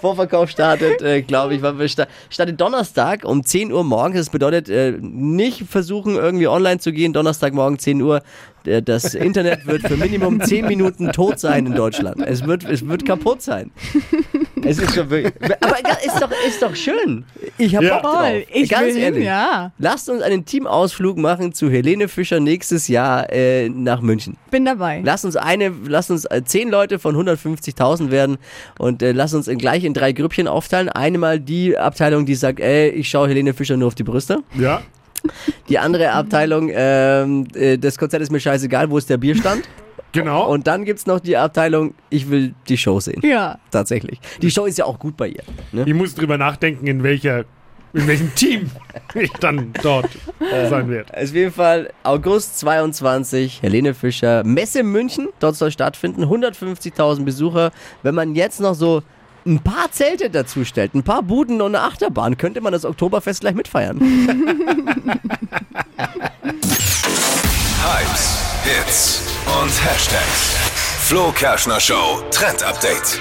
Vorverkauf 0.00 0.50
startet, 0.50 1.00
äh, 1.02 1.22
glaube 1.22 1.54
ich, 1.54 1.62
wann 1.62 1.78
wir 1.78 1.88
sta- 1.88 2.06
startet 2.30 2.60
Donnerstag 2.60 3.24
um 3.24 3.44
10 3.44 3.72
Uhr 3.72 3.82
morgens. 3.84 4.16
Das 4.18 4.30
bedeutet, 4.30 4.68
äh, 4.68 4.92
nicht 5.00 5.64
versuchen, 5.68 6.16
irgendwie 6.16 6.48
online 6.48 6.78
zu 6.78 6.92
gehen. 6.92 7.12
Donnerstagmorgen 7.12 7.78
10 7.78 8.02
Uhr. 8.02 8.22
Äh, 8.64 8.82
Das 8.82 9.14
Internet 9.14 9.66
wird 9.66 9.82
für 9.82 9.96
Minimum 9.96 10.40
10 10.42 10.66
Minuten 10.66 11.12
tot 11.12 11.38
sein 11.40 11.66
in 11.66 11.74
Deutschland. 11.74 12.20
Es 12.26 12.46
wird, 12.46 12.64
es 12.64 12.86
wird 12.86 13.04
kaputt 13.06 13.40
sein. 13.42 13.70
Es 14.64 14.78
ist 14.78 14.94
schon 14.94 15.10
wirklich. 15.10 15.34
Aber 15.60 15.76
ist 16.04 16.20
doch, 16.20 16.30
ist 16.48 16.62
doch 16.62 16.74
schön. 16.74 17.24
Ich 17.58 17.76
habe 17.76 17.84
Ja. 17.86 17.94
Bock 17.98 18.10
drauf. 18.10 18.20
Toll, 18.22 18.44
ich 18.52 18.70
Ganz 18.70 18.86
will 18.86 18.94
hin, 18.94 19.02
ehrlich. 19.02 19.24
ja. 19.24 19.70
Lasst 19.78 20.08
uns 20.08 20.22
einen 20.22 20.44
Teamausflug 20.46 21.18
machen 21.18 21.52
zu 21.52 21.70
Helene 21.70 22.08
Fischer 22.08 22.40
nächstes 22.40 22.88
Jahr 22.88 23.30
äh, 23.32 23.68
nach 23.68 24.00
München. 24.00 24.36
Bin 24.50 24.64
dabei. 24.64 25.02
Lass 25.04 25.24
uns 25.26 25.36
eine, 25.36 25.72
lass 25.86 26.10
uns 26.10 26.24
äh, 26.24 26.42
zehn 26.44 26.70
Leute 26.70 26.98
von 26.98 27.14
150.000 27.16 28.10
werden 28.10 28.38
und 28.78 29.02
äh, 29.02 29.12
lass 29.12 29.34
uns 29.34 29.46
in, 29.46 29.58
gleich 29.58 29.84
in 29.84 29.92
drei 29.92 30.12
Grüppchen 30.12 30.48
aufteilen. 30.48 30.88
Eine 30.88 31.18
mal 31.18 31.38
die 31.38 31.76
Abteilung, 31.76 32.24
die 32.24 32.34
sagt, 32.34 32.58
ey, 32.60 32.88
ich 32.88 33.08
schaue 33.10 33.28
Helene 33.28 33.52
Fischer 33.52 33.76
nur 33.76 33.88
auf 33.88 33.94
die 33.94 34.04
Brüste. 34.04 34.38
Ja. 34.58 34.80
Die 35.68 35.78
andere 35.78 36.12
Abteilung, 36.12 36.70
ähm, 36.72 37.46
äh, 37.54 37.76
das 37.76 37.98
Konzert 37.98 38.22
ist 38.22 38.32
mir 38.32 38.40
scheißegal, 38.40 38.88
wo 38.90 38.96
ist 38.96 39.10
der 39.10 39.18
Bierstand? 39.18 39.62
Genau. 40.12 40.46
Und 40.46 40.66
dann 40.66 40.84
gibt's 40.84 41.06
noch 41.06 41.20
die 41.20 41.36
Abteilung, 41.36 41.94
ich 42.10 42.30
will 42.30 42.54
die 42.68 42.78
Show 42.78 43.00
sehen. 43.00 43.20
Ja. 43.22 43.58
Tatsächlich. 43.70 44.20
Die 44.40 44.50
Show 44.50 44.64
ist 44.64 44.78
ja 44.78 44.84
auch 44.84 44.98
gut 44.98 45.16
bei 45.16 45.28
ihr. 45.28 45.42
Ne? 45.72 45.84
ich 45.86 45.94
muss 45.94 46.14
drüber 46.14 46.38
nachdenken, 46.38 46.86
in 46.86 47.02
welcher, 47.02 47.44
in 47.92 48.06
welchem 48.06 48.34
Team 48.34 48.70
ich 49.14 49.32
dann 49.32 49.72
dort 49.82 50.08
sein 50.70 50.88
werde. 50.88 51.12
Auf 51.16 51.34
jeden 51.34 51.52
Fall 51.52 51.92
August 52.02 52.58
22, 52.60 53.62
Helene 53.62 53.94
Fischer, 53.94 54.42
Messe 54.44 54.82
München, 54.82 55.28
dort 55.38 55.56
soll 55.56 55.70
stattfinden, 55.70 56.24
150.000 56.24 57.24
Besucher. 57.24 57.72
Wenn 58.02 58.14
man 58.14 58.34
jetzt 58.34 58.60
noch 58.60 58.74
so 58.74 59.02
ein 59.44 59.60
paar 59.60 59.92
Zelte 59.92 60.30
dazu 60.30 60.64
stellt, 60.64 60.94
ein 60.94 61.04
paar 61.04 61.22
Buden 61.22 61.60
und 61.60 61.74
eine 61.74 61.84
Achterbahn, 61.84 62.36
könnte 62.36 62.60
man 62.60 62.72
das 62.72 62.84
Oktoberfest 62.84 63.42
gleich 63.42 63.54
mitfeiern. 63.54 64.00
Hypes, 67.86 68.42
Hits 68.64 69.22
und 69.62 69.70
Hashtags. 69.70 70.56
Flo 71.06 71.30
Kerschner 71.30 71.78
Show 71.78 72.20
Trend 72.32 72.64
Update. 72.64 73.20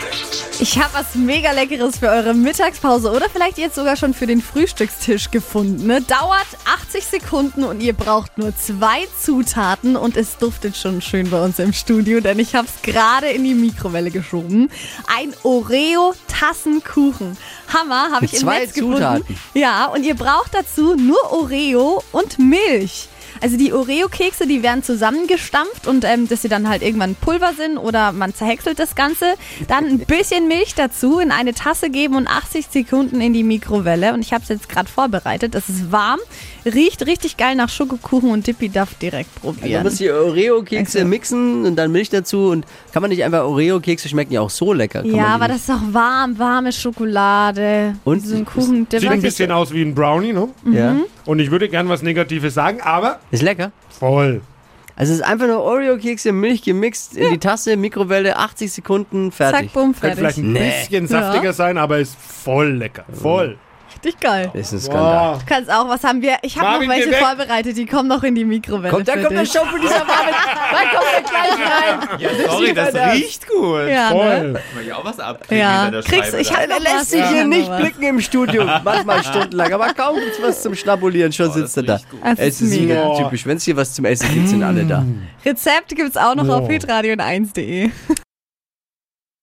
Ich 0.60 0.80
habe 0.80 0.92
was 0.96 1.14
mega 1.14 1.52
Leckeres 1.52 2.00
für 2.00 2.10
eure 2.10 2.34
Mittagspause 2.34 3.12
oder 3.12 3.30
vielleicht 3.30 3.60
jetzt 3.60 3.76
sogar 3.76 3.96
schon 3.96 4.16
für 4.16 4.26
den 4.26 4.42
Frühstückstisch 4.42 5.30
gefunden. 5.30 5.86
Ne? 5.86 6.02
Dauert 6.02 6.48
80 6.66 7.06
Sekunden 7.06 7.64
und 7.64 7.80
ihr 7.84 7.94
braucht 7.94 8.40
nur 8.40 8.56
zwei 8.56 9.08
Zutaten 9.22 9.96
und 9.96 10.18
es 10.18 10.38
duftet 10.38 10.76
schon 10.76 11.00
schön 11.00 11.30
bei 11.30 11.44
uns 11.44 11.60
im 11.60 11.72
Studio, 11.72 12.20
denn 12.20 12.40
ich 12.40 12.56
habe 12.56 12.68
es 12.68 12.82
gerade 12.82 13.28
in 13.28 13.44
die 13.44 13.54
Mikrowelle 13.54 14.10
geschoben. 14.10 14.72
Ein 15.16 15.32
Oreo-Tassenkuchen. 15.44 17.38
Hammer, 17.72 18.10
habe 18.12 18.26
ich 18.26 18.34
im 18.34 18.40
Zwei 18.40 18.62
Netz 18.62 18.74
gefunden. 18.74 18.96
Zutaten. 18.96 19.38
Ja, 19.54 19.86
und 19.86 20.04
ihr 20.04 20.16
braucht 20.16 20.56
dazu 20.56 20.96
nur 20.96 21.22
Oreo 21.32 22.04
und 22.12 22.40
Milch. 22.40 23.10
Also 23.42 23.58
die 23.58 23.74
Oreo-Kekse, 23.74 24.48
die 24.48 24.64
werden 24.64 24.84
zusammengestampft 24.84 25.88
und 25.88 26.04
ähm, 26.06 26.28
dass 26.28 26.42
sie 26.42 26.50
dann 26.50 26.70
halt 26.70 26.82
irgendwann 26.82 27.16
Pulver 27.16 27.52
sind 27.58 27.78
oder 27.78 28.12
man 28.12 28.34
zerhäckselt 28.34 28.80
das 28.80 28.96
Ganze. 28.96 29.26
Dann 29.68 29.86
ein 29.86 29.98
bisschen 30.00 30.48
Milch 30.48 30.74
dazu 30.76 31.20
in 31.20 31.32
eine 31.32 31.54
Tasse 31.54 31.90
geben 31.90 32.16
und 32.16 32.28
80 32.28 32.68
Sekunden 32.70 33.22
in 33.22 33.34
die 33.34 33.44
Mikrowelle. 33.44 34.14
Und 34.14 34.22
ich 34.22 34.34
habe 34.34 34.44
es 34.44 34.50
jetzt 34.50 34.70
gerade 34.70 34.90
vorbereitet. 34.90 35.54
Es 35.56 35.70
ist 35.70 35.92
warm, 35.92 36.20
riecht 36.66 37.06
richtig 37.06 37.38
geil 37.38 37.56
nach 37.56 37.70
Schokokuchen 37.70 38.30
und 38.32 38.48
Dippy 38.48 38.70
Duff 38.70 38.94
direkt 38.96 39.44
Man 39.44 39.56
probieren. 39.56 39.84
muss 39.84 39.96
die 39.98 40.10
Oreo-Kekse 40.12 41.00
Also- 41.00 41.08
mixen 41.10 41.66
und 41.66 41.76
dann 41.76 41.92
Milch 41.92 42.10
dazu. 42.10 42.48
Und 42.50 42.66
kann 42.94 43.02
man 43.02 43.10
nicht 43.10 43.24
einfach 43.24 43.44
Oreo-Kekse 43.44 44.10
schmecken 44.10 44.34
ja 44.34 44.42
auch 44.42 44.50
so 44.50 44.74
lecker. 44.74 45.02
Kann 45.02 45.14
ja, 45.16 45.28
aber 45.28 45.48
nicht- 45.48 45.68
das 45.68 45.76
ist 45.76 45.82
auch 45.84 45.94
warm, 45.94 46.38
warme 46.40 46.72
Schokolade. 46.72 47.96
Und? 48.04 48.26
so 48.26 48.36
ein 48.36 48.46
Kuchen. 48.46 48.88
Sieht 48.90 49.08
ein 49.08 49.22
bisschen 49.22 49.52
aus 49.52 49.72
wie 49.74 49.82
ein 49.82 49.94
Brownie, 49.94 50.34
ne? 50.34 50.50
Ja. 50.72 50.96
Und 51.26 51.40
ich 51.40 51.52
würde 51.52 51.70
gern 51.70 51.90
was 51.90 52.02
Negatives 52.02 52.54
sagen, 52.54 52.82
aber 52.82 53.20
Ist 53.32 53.42
lecker. 53.44 53.72
voll. 53.90 54.42
Also 54.98 55.12
es 55.12 55.20
ist 55.20 55.26
einfach 55.26 55.48
nur 55.48 55.62
Oreo-Kekse, 55.62 56.32
Milch 56.32 56.62
gemixt 56.62 57.18
in 57.18 57.30
die 57.32 57.38
Tasse, 57.38 57.76
Mikrowelle, 57.76 58.38
80 58.38 58.72
Sekunden, 58.72 59.32
fertig. 59.32 59.66
Zack, 59.68 59.74
bumm, 59.74 59.92
Könnte 59.94 60.00
fertig. 60.00 60.18
vielleicht 60.20 60.38
ein 60.38 60.52
Nee. 60.54 60.72
bisschen 60.88 61.08
saftiger 61.08 61.52
sein, 61.52 61.78
aber 61.78 61.98
ist 62.00 62.16
voll 62.18 62.72
lecker. 62.72 63.04
Voll. 63.12 63.58
Richtig 64.04 64.20
geil. 64.20 64.52
Das 64.54 64.72
ist 64.72 64.74
ein 64.74 64.92
Skandal. 64.92 65.38
Du 65.40 65.46
kannst 65.48 65.72
auch, 65.72 65.88
was 65.90 66.04
haben 66.04 66.22
wir? 66.22 66.38
Ich 66.42 66.58
habe 66.60 66.84
noch 66.84 66.90
welche 66.90 67.14
vorbereitet, 67.14 67.78
die 67.78 67.86
kommen 67.86 68.08
noch 68.10 68.24
in 68.24 68.36
die 68.36 68.46
Mikrowelle. 68.46 68.90
Kommt, 68.92 69.08
da 69.08 69.14
für 69.14 69.22
kommt 69.24 69.32
der 69.34 69.42
dich. 69.44 69.52
Show 69.52 69.66
von 69.66 69.82
dieser 69.82 70.04
Marvin. 70.06 70.34
Da 70.72 70.98
kommt 70.98 71.08
er 71.16 71.22
gleich 71.22 71.52
rein. 71.52 72.20
Ja, 72.20 72.30
sorry, 72.50 72.74
das 72.74 72.94
riecht 73.14 73.48
gut. 73.48 73.88
Ja, 73.90 74.14
ne? 74.14 74.20
Kann 74.20 74.52
Mal 74.54 74.84
hier 74.84 74.98
auch 74.98 75.06
was 75.06 75.20
abkriegen 75.20 75.58
Ja. 75.64 75.84
hinter 75.86 76.02
der 76.02 76.04
Kriegst- 76.12 76.34
ich 76.36 76.50
da. 76.50 76.56
Er 76.60 76.80
lässt 76.80 77.10
sich 77.12 77.26
hier 77.28 77.46
nicht 77.46 77.76
blicken 77.78 78.04
im 78.04 78.22
Studio, 78.22 78.66
manchmal 78.84 79.24
stundenlang, 79.24 79.74
aber 79.74 79.94
kaum 79.94 80.16
gibt's 80.18 80.40
was 80.42 80.62
zum 80.62 80.76
Schnabulieren, 80.76 81.32
schon 81.32 81.48
Boah, 81.48 81.54
sitzt 81.54 81.78
er 81.78 81.84
da. 81.84 81.94
riecht 81.96 82.10
gut. 82.10 82.20
Es 82.38 82.62
ist 82.62 82.80
mega. 82.80 83.16
typisch, 83.18 83.46
wenn 83.46 83.58
es 83.58 83.64
hier 83.64 83.76
was 83.76 83.94
zum 83.94 84.06
Essen 84.06 84.32
gibt, 84.34 84.50
sind 84.50 84.64
alle 84.64 84.84
da. 84.86 85.04
Rezept 85.46 85.96
es 86.12 86.18
auch 86.18 86.36
noch 86.36 86.48
auf 86.50 86.68
hitradio1.de. 86.70 87.92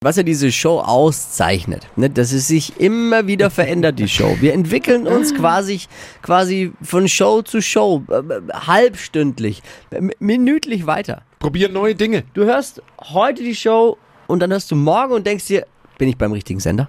Was 0.03 0.17
ja 0.17 0.25
diese 0.25 0.51
Show 0.51 0.81
auszeichnet, 0.81 1.87
ne, 1.95 2.11
dass 2.11 2.33
es 2.33 2.49
sich 2.49 2.81
immer 2.81 3.29
wieder 3.29 3.51
verändert, 3.51 4.01
die 4.01 4.09
Show. 4.09 4.37
Wir 4.41 4.53
entwickeln 4.53 5.07
uns 5.07 5.33
quasi, 5.33 5.83
quasi 6.23 6.73
von 6.83 7.07
Show 7.07 7.43
zu 7.43 7.63
Show, 7.63 8.03
äh, 8.11 8.17
äh, 8.17 8.41
halbstündlich, 8.53 9.63
äh, 9.91 10.01
minütlich 10.19 10.87
weiter. 10.87 11.23
Probiert 11.39 11.73
neue 11.73 11.95
Dinge. 11.95 12.25
Du 12.35 12.43
hörst 12.43 12.83
heute 13.01 13.45
die 13.45 13.55
Show 13.55 13.97
und 14.27 14.41
dann 14.41 14.51
hörst 14.51 14.73
du 14.73 14.75
morgen 14.75 15.13
und 15.13 15.25
denkst 15.25 15.47
dir, 15.47 15.67
bin 15.99 16.09
ich 16.09 16.19
beim 16.19 16.33
richtigen 16.33 16.59
Sender? 16.59 16.89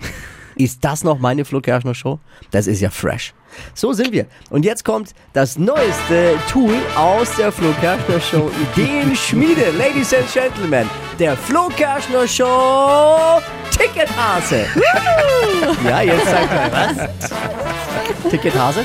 Ist 0.55 0.83
das 0.83 1.03
noch 1.03 1.19
meine 1.19 1.45
Flo 1.45 1.61
Kerschner 1.61 1.95
Show? 1.95 2.19
Das 2.51 2.67
ist 2.67 2.79
ja 2.81 2.89
fresh. 2.89 3.33
So 3.73 3.93
sind 3.93 4.11
wir. 4.11 4.25
Und 4.49 4.65
jetzt 4.65 4.83
kommt 4.83 5.13
das 5.33 5.57
neueste 5.57 6.35
Tool 6.49 6.75
aus 6.95 7.35
der 7.35 7.51
Flo 7.51 7.71
Kerschner 7.81 8.19
Show 8.19 8.51
Ideenschmiede. 8.75 9.71
Ladies 9.77 10.13
and 10.13 10.31
Gentlemen, 10.31 10.89
der 11.19 11.37
Flo 11.37 11.67
Kerschner 11.75 12.27
Show 12.27 13.41
Tickethase. 13.71 14.65
ja, 15.87 16.01
jetzt 16.01 16.25
sagt 16.25 16.51
er, 16.51 16.71
was? 16.71 17.29
Tickethase? 18.31 18.81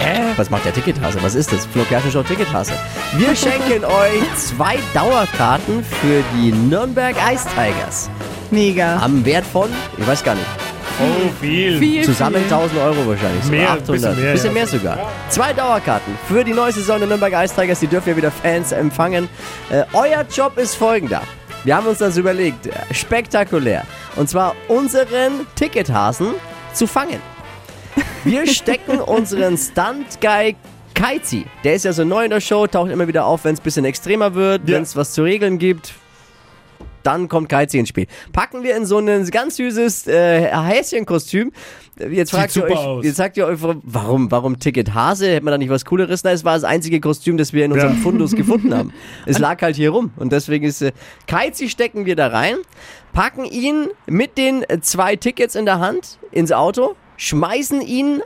Äh, 0.00 0.36
was 0.36 0.48
macht 0.50 0.64
der 0.64 0.72
Tickethase? 0.72 1.18
Was 1.22 1.34
ist 1.34 1.52
das? 1.52 1.66
Flo 1.66 1.82
Kerschner 1.84 2.10
Show 2.12 2.22
Tickethase. 2.22 2.72
Wir 3.16 3.34
schenken 3.34 3.84
euch 3.84 4.36
zwei 4.36 4.78
Dauerkarten 4.94 5.84
für 5.84 6.22
die 6.36 6.52
Nürnberg 6.52 7.16
Ice 7.32 7.46
Tigers. 7.56 8.08
Mega. 8.52 8.98
Am 8.98 9.24
Wert 9.24 9.44
von, 9.46 9.68
ich 9.98 10.06
weiß 10.06 10.22
gar 10.24 10.34
nicht, 10.34 10.46
Oh, 11.02 11.30
viel. 11.40 11.78
Viel, 11.78 12.04
zusammen 12.04 12.36
viel. 12.36 12.44
1000 12.52 12.80
Euro 12.80 13.06
wahrscheinlich. 13.08 13.44
So 13.44 13.50
Mehr, 13.50 13.70
800. 13.70 13.86
bisschen 13.86 14.22
mehr, 14.22 14.32
bisschen 14.32 14.46
ja. 14.48 14.52
mehr 14.52 14.66
sogar. 14.66 15.12
Zwei 15.28 15.52
Dauerkarten 15.52 16.18
für 16.28 16.44
die 16.44 16.52
neue 16.52 16.72
Saison 16.72 16.98
der 16.98 17.08
Nürnberg 17.08 17.32
Ice 17.44 17.54
Tigers. 17.54 17.80
Die 17.80 17.86
dürfen 17.86 18.10
ja 18.10 18.16
wieder 18.16 18.30
Fans 18.30 18.72
empfangen. 18.72 19.28
Äh, 19.70 19.84
euer 19.92 20.24
Job 20.34 20.58
ist 20.58 20.74
folgender. 20.74 21.22
Wir 21.64 21.76
haben 21.76 21.86
uns 21.86 21.98
das 21.98 22.16
überlegt. 22.16 22.68
Spektakulär. 22.92 23.84
Und 24.16 24.28
zwar 24.28 24.54
unseren 24.68 25.46
Tickethasen 25.56 26.28
zu 26.72 26.86
fangen. 26.86 27.20
Wir 28.24 28.46
stecken 28.52 29.00
unseren 29.00 29.56
Stunt-Guy 29.58 30.56
Kaizi. 30.94 31.46
Der 31.64 31.74
ist 31.74 31.84
ja 31.84 31.92
so 31.92 32.04
neu 32.04 32.24
in 32.24 32.30
der 32.30 32.40
Show, 32.40 32.66
taucht 32.66 32.90
immer 32.90 33.08
wieder 33.08 33.24
auf, 33.24 33.44
wenn 33.44 33.54
es 33.54 33.60
ein 33.60 33.62
bisschen 33.62 33.84
extremer 33.84 34.34
wird, 34.34 34.68
Ja. 34.68 34.76
wenn 34.76 34.82
es 34.82 34.96
was 34.96 35.12
zu 35.12 35.22
regeln 35.22 35.58
gibt. 35.58 35.94
Dann 37.02 37.28
kommt 37.28 37.48
Kaizi 37.48 37.78
ins 37.78 37.88
Spiel. 37.88 38.06
Packen 38.32 38.62
wir 38.62 38.76
in 38.76 38.86
so 38.86 38.98
ein 38.98 39.24
ganz 39.30 39.56
süßes 39.56 40.06
äh, 40.06 40.50
Häschenkostüm. 40.54 41.52
Jetzt 42.10 42.30
fragt, 42.30 42.56
ihr 42.56 42.64
euch, 42.64 42.76
aus. 42.78 43.04
jetzt 43.04 43.16
sagt 43.16 43.36
ihr 43.36 43.46
euch, 43.46 43.58
warum, 43.60 44.30
warum 44.30 44.58
Ticket 44.58 44.94
Hase? 44.94 45.32
Hätte 45.32 45.44
man 45.44 45.52
da 45.52 45.58
nicht 45.58 45.68
was 45.68 45.84
Cooleres? 45.84 46.24
Nein, 46.24 46.34
es 46.34 46.44
war 46.44 46.54
das 46.54 46.64
einzige 46.64 46.98
Kostüm, 47.00 47.36
das 47.36 47.52
wir 47.52 47.64
in 47.64 47.72
unserem 47.72 47.96
Ja. 47.96 48.02
Fundus 48.02 48.34
gefunden 48.34 48.74
haben. 48.74 48.92
Es 49.26 49.38
lag 49.38 49.60
halt 49.60 49.76
hier 49.76 49.90
rum. 49.90 50.10
Und 50.16 50.32
deswegen 50.32 50.64
ist 50.64 50.80
äh, 50.82 50.92
Kaizi 51.26 51.68
stecken 51.68 52.06
wir 52.06 52.16
da 52.16 52.28
rein, 52.28 52.56
packen 53.12 53.44
ihn 53.44 53.88
mit 54.06 54.38
den 54.38 54.62
äh, 54.68 54.80
zwei 54.80 55.16
Tickets 55.16 55.54
in 55.54 55.66
der 55.66 55.78
Hand 55.78 56.18
ins 56.32 56.52
Auto, 56.52 56.96
schmeißen 57.16 57.82
ihn 57.82 58.22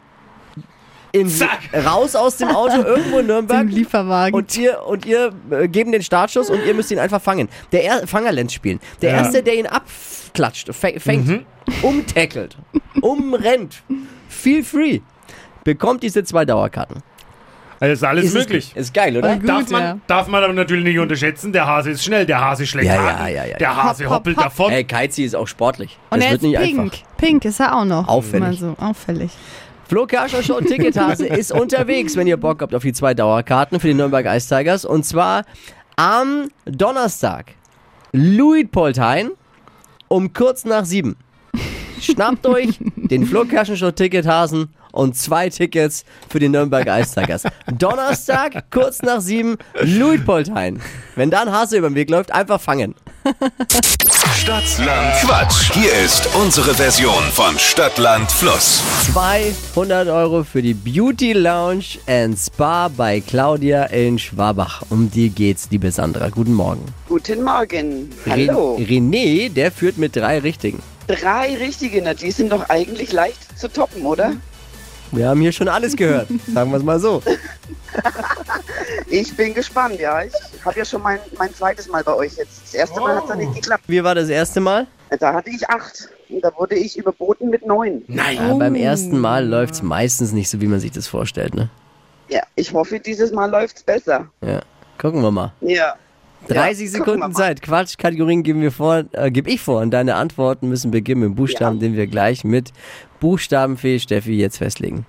in, 1.15 1.29
Zack. 1.29 1.61
raus 1.87 2.15
aus 2.17 2.37
dem 2.39 2.49
Auto 2.49 2.83
irgendwo 2.83 3.21
in 3.21 3.27
Nürnberg. 3.27 3.61
Zum 3.61 3.69
Lieferwagen. 3.69 4.35
Und 4.35 4.57
ihr, 4.57 4.83
und 4.85 5.07
ihr 5.07 5.31
äh, 5.51 5.69
geben 5.69 5.93
den 5.93 6.03
Startschuss 6.03 6.51
und 6.51 6.65
ihr 6.67 6.75
müsst 6.75 6.91
ihn 6.91 6.99
einfach 6.99 7.23
fangen. 7.23 7.49
Der 7.73 7.85
er 7.85 8.07
Fangerlenz 8.07 8.53
spielen. 8.53 8.81
Der 9.01 9.13
Ja. 9.13 9.17
Erste, 9.19 9.43
der 9.43 9.55
ihn 9.55 9.67
abklatscht, 9.67 10.71
fä- 10.71 10.99
fängt, 10.99 11.45
umtackelt, 11.83 12.57
umrennt, 13.01 13.83
feel 14.29 14.65
free, 14.65 15.01
bekommt 15.63 16.03
diese 16.03 16.25
zwei 16.25 16.45
Dauerkarten. 16.45 17.03
Also 17.81 17.93
ist 17.93 18.05
alles 18.05 18.25
Ist 18.27 18.31
es- 18.31 18.39
möglich. 18.39 18.73
Ist 18.77 18.95
geil, 18.95 19.17
oder? 19.17 19.37
Gut, 19.37 19.49
darf, 19.49 19.69
man, 19.71 19.83
ja. 19.83 19.99
darf 20.07 20.27
man 20.29 20.43
aber 20.43 20.53
natürlich 20.53 20.85
nicht 20.85 20.99
unterschätzen. 20.99 21.53
Der 21.53 21.67
Hase 21.67 21.91
ist 21.91 22.05
schnell, 22.05 22.25
der 22.25 22.41
Hase 22.41 22.67
schlägt 22.67 22.87
Ja, 22.87 22.95
ja, 22.95 23.19
Haken, 23.19 23.35
ja, 23.35 23.45
ja. 23.45 23.57
der 23.59 23.77
Hase 23.77 24.05
Hopp, 24.05 24.11
hopp, 24.11 24.19
hoppelt 24.21 24.37
hopp. 24.39 24.45
davon. 24.45 24.73
Ey, 24.73 24.85
Kaizi 24.85 25.25
ist 25.25 25.35
auch 25.37 25.47
sportlich. 25.49 25.99
Und 26.11 26.19
das 26.23 26.25
er 26.27 26.31
wird 26.33 26.43
ist 26.43 26.49
nicht 26.49 26.61
pink. 26.61 26.81
einfach. 26.81 26.99
Pink 27.19 27.45
ist 27.45 27.61
er 27.61 27.77
auch 27.77 27.85
noch. 27.85 28.09
Auffällig. 28.09 28.61
So 28.61 28.75
auffällig. 28.81 29.33
Flo 29.89 30.07
Kerschner 30.07 30.43
Show 30.43 30.61
Tickethase 30.61 31.27
ist 31.39 31.53
unterwegs, 31.53 32.17
wenn 32.17 32.27
ihr 32.27 32.37
Bock 32.37 32.63
habt 32.63 32.75
auf 32.75 32.83
die 32.83 32.93
zwei 32.93 33.15
Dauerkarten 33.15 33.81
für 33.81 33.89
die 33.89 33.95
Nürnberg 33.95 34.27
Ice 34.27 34.49
Tigers. 34.49 34.85
Und 34.85 35.05
zwar 35.05 35.45
am 35.97 36.49
Donnerstag. 36.65 37.53
Luitpoldhain 38.13 39.31
um 40.09 40.33
kurz 40.33 40.65
nach 40.65 40.85
sieben. 40.85 41.17
Schnappt 42.01 42.47
euch 42.47 42.79
den 42.97 43.27
Flo 43.27 43.45
Kerschner 43.45 43.77
Show 43.77 43.91
Tickethasen 43.91 44.69
und 44.95 45.17
zwei 45.17 45.49
Tickets 45.51 46.05
für 46.29 46.39
die 46.39 46.49
Nürnberg 46.49 46.87
Ice 46.87 47.15
Tigers. 47.21 47.43
Donnerstag, 47.79 48.65
kurz 48.71 49.03
nach 49.03 49.21
sieben, 49.21 49.57
Luitpoldhain. 49.81 50.81
Wenn 51.17 51.31
da 51.31 51.43
ein 51.43 51.53
Hase 51.53 51.77
über 51.79 51.89
den 51.91 51.95
Weg 51.97 52.11
läuft, 52.11 52.33
einfach 52.33 52.61
fangen. 52.61 52.95
Stadtland 54.37 55.15
Quatsch. 55.23 55.73
Hier 55.73 55.93
ist 56.05 56.29
unsere 56.35 56.75
Version 56.75 57.23
von 57.33 57.59
Stadtland 57.59 58.31
Fluss. 58.31 58.83
200 59.13 60.09
Euro 60.09 60.45
für 60.45 60.61
die 60.61 60.75
Beauty 60.75 61.33
Lounge 61.33 61.85
and 62.07 62.39
Spa 62.39 62.89
bei 62.89 63.21
Claudia 63.21 63.85
in 63.85 64.19
Schwabach. 64.19 64.83
Um 64.91 65.11
die 65.11 65.31
geht's, 65.31 65.69
liebe 65.71 65.91
Sandra. 65.91 66.29
Guten 66.29 66.53
Morgen. 66.53 66.85
Guten 67.09 67.43
Morgen. 67.43 68.11
Re- 68.27 68.31
Hallo. 68.49 68.77
René, 68.79 69.49
der 69.51 69.73
führt 69.73 69.97
mit 69.99 70.15
drei 70.17 70.39
Richtigen. 70.41 70.83
Drei 71.07 71.57
richtige, 71.57 72.01
na, 72.03 72.15
die 72.15 72.31
sind 72.31 72.53
doch 72.53 72.69
eigentlich 72.69 73.13
leicht 73.13 73.59
zu 73.59 73.69
toppen, 73.73 74.05
oder? 74.07 74.33
Wir 75.17 75.29
haben 75.29 75.41
hier 75.41 75.53
schon 75.53 75.69
alles 75.69 75.97
gehört. 75.97 76.29
Sagen 76.53 76.71
wir 76.71 76.79
es 76.79 76.83
mal 76.83 76.99
so. 76.99 77.23
Ich 79.07 79.37
bin 79.37 79.55
gespannt, 79.55 80.01
ja. 80.01 80.23
Ich 80.23 80.33
habe 80.65 80.79
ja 80.79 80.85
schon 80.85 81.03
mein, 81.03 81.19
mein 81.39 81.55
zweites 81.55 81.89
Mal 81.89 82.03
bei 82.03 82.15
euch 82.15 82.37
jetzt. 82.37 82.63
Das 82.65 82.75
erste 82.75 83.01
Mal 83.01 83.17
hat 83.17 83.31
es 83.31 83.37
nicht 83.37 83.55
geklappt. 83.55 83.85
Wie 83.87 84.03
war 84.03 84.15
das 84.15 84.29
erste 84.29 84.61
Mal? 84.61 84.87
Da 85.21 85.33
hatte 85.33 85.51
ich 85.51 85.69
acht. 85.69 86.09
Und 86.29 86.43
da 86.43 86.51
wurde 86.57 86.75
ich 86.75 86.99
überboten 86.99 87.51
mit 87.51 87.65
neun. 87.67 88.03
Ja, 88.09 88.55
beim 88.55 88.75
ersten 88.75 89.19
Mal 89.19 89.47
läuft 89.47 89.75
es 89.75 89.83
meistens 89.83 90.33
nicht 90.33 90.51
so, 90.51 90.61
wie 90.61 90.67
man 90.67 90.81
sich 90.81 90.91
das 90.91 91.07
vorstellt. 91.07 91.55
Ne? 91.55 91.69
Ja, 92.29 92.43
ich 92.57 92.73
hoffe, 92.73 92.99
dieses 92.99 93.31
Mal 93.31 93.51
läuft's 93.51 93.83
besser. 93.83 94.27
Ja. 94.41 94.61
Gucken 94.99 95.23
wir 95.23 95.31
mal. 95.31 95.53
Ja. 95.61 95.95
30 96.49 96.87
Ja, 96.87 96.91
Sekunden 96.99 97.21
mal. 97.21 97.33
Zeit. 97.33 97.63
Quatschkategorien 97.63 98.43
geben 98.43 98.61
wir 98.61 98.73
vor, 98.73 99.05
äh, 99.13 99.31
gebe 99.31 99.51
ich 99.51 99.61
vor. 99.61 99.81
Und 99.81 99.91
deine 99.93 100.15
Antworten 100.17 100.69
müssen 100.69 100.91
beginnen 100.91 101.21
mit 101.21 101.31
dem 101.31 101.35
Buchstaben, 101.35 101.77
Ja. 101.77 101.81
den 101.89 101.97
wir 101.97 102.07
gleich 102.07 102.45
mit 102.45 102.73
Buchstabenfee 103.21 103.99
Steffi 103.99 104.35
jetzt 104.39 104.59
festlegen. 104.59 105.07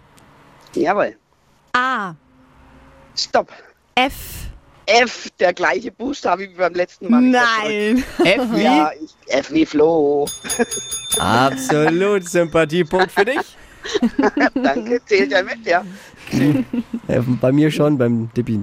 Jawohl. 0.74 1.16
A. 1.74 2.14
Stopp. 3.18 3.50
F. 3.96 4.14
F, 4.88 5.30
der 5.40 5.54
gleiche 5.54 5.92
Buchstabe 5.92 6.44
wie 6.44 6.56
beim 6.56 6.74
letzten 6.74 7.10
Mal. 7.10 7.22
Nein. 7.22 8.04
F 8.24 8.42
wie? 8.54 8.62
Ja, 8.64 8.92
ich, 9.02 9.34
F 9.34 9.52
wie 9.52 9.66
Flo. 9.66 10.28
Absolut 11.20 12.28
Sympathiepunkt 12.30 13.12
für 13.12 13.26
dich. 13.26 13.58
Danke, 14.54 15.00
zählt 15.06 15.32
ja 15.32 15.42
mit, 15.44 15.66
ja. 15.66 15.84
Äh, 17.08 17.20
bei 17.42 17.52
mir 17.52 17.72
schon, 17.72 17.98
beim 17.98 18.30
Dippi. 18.36 18.62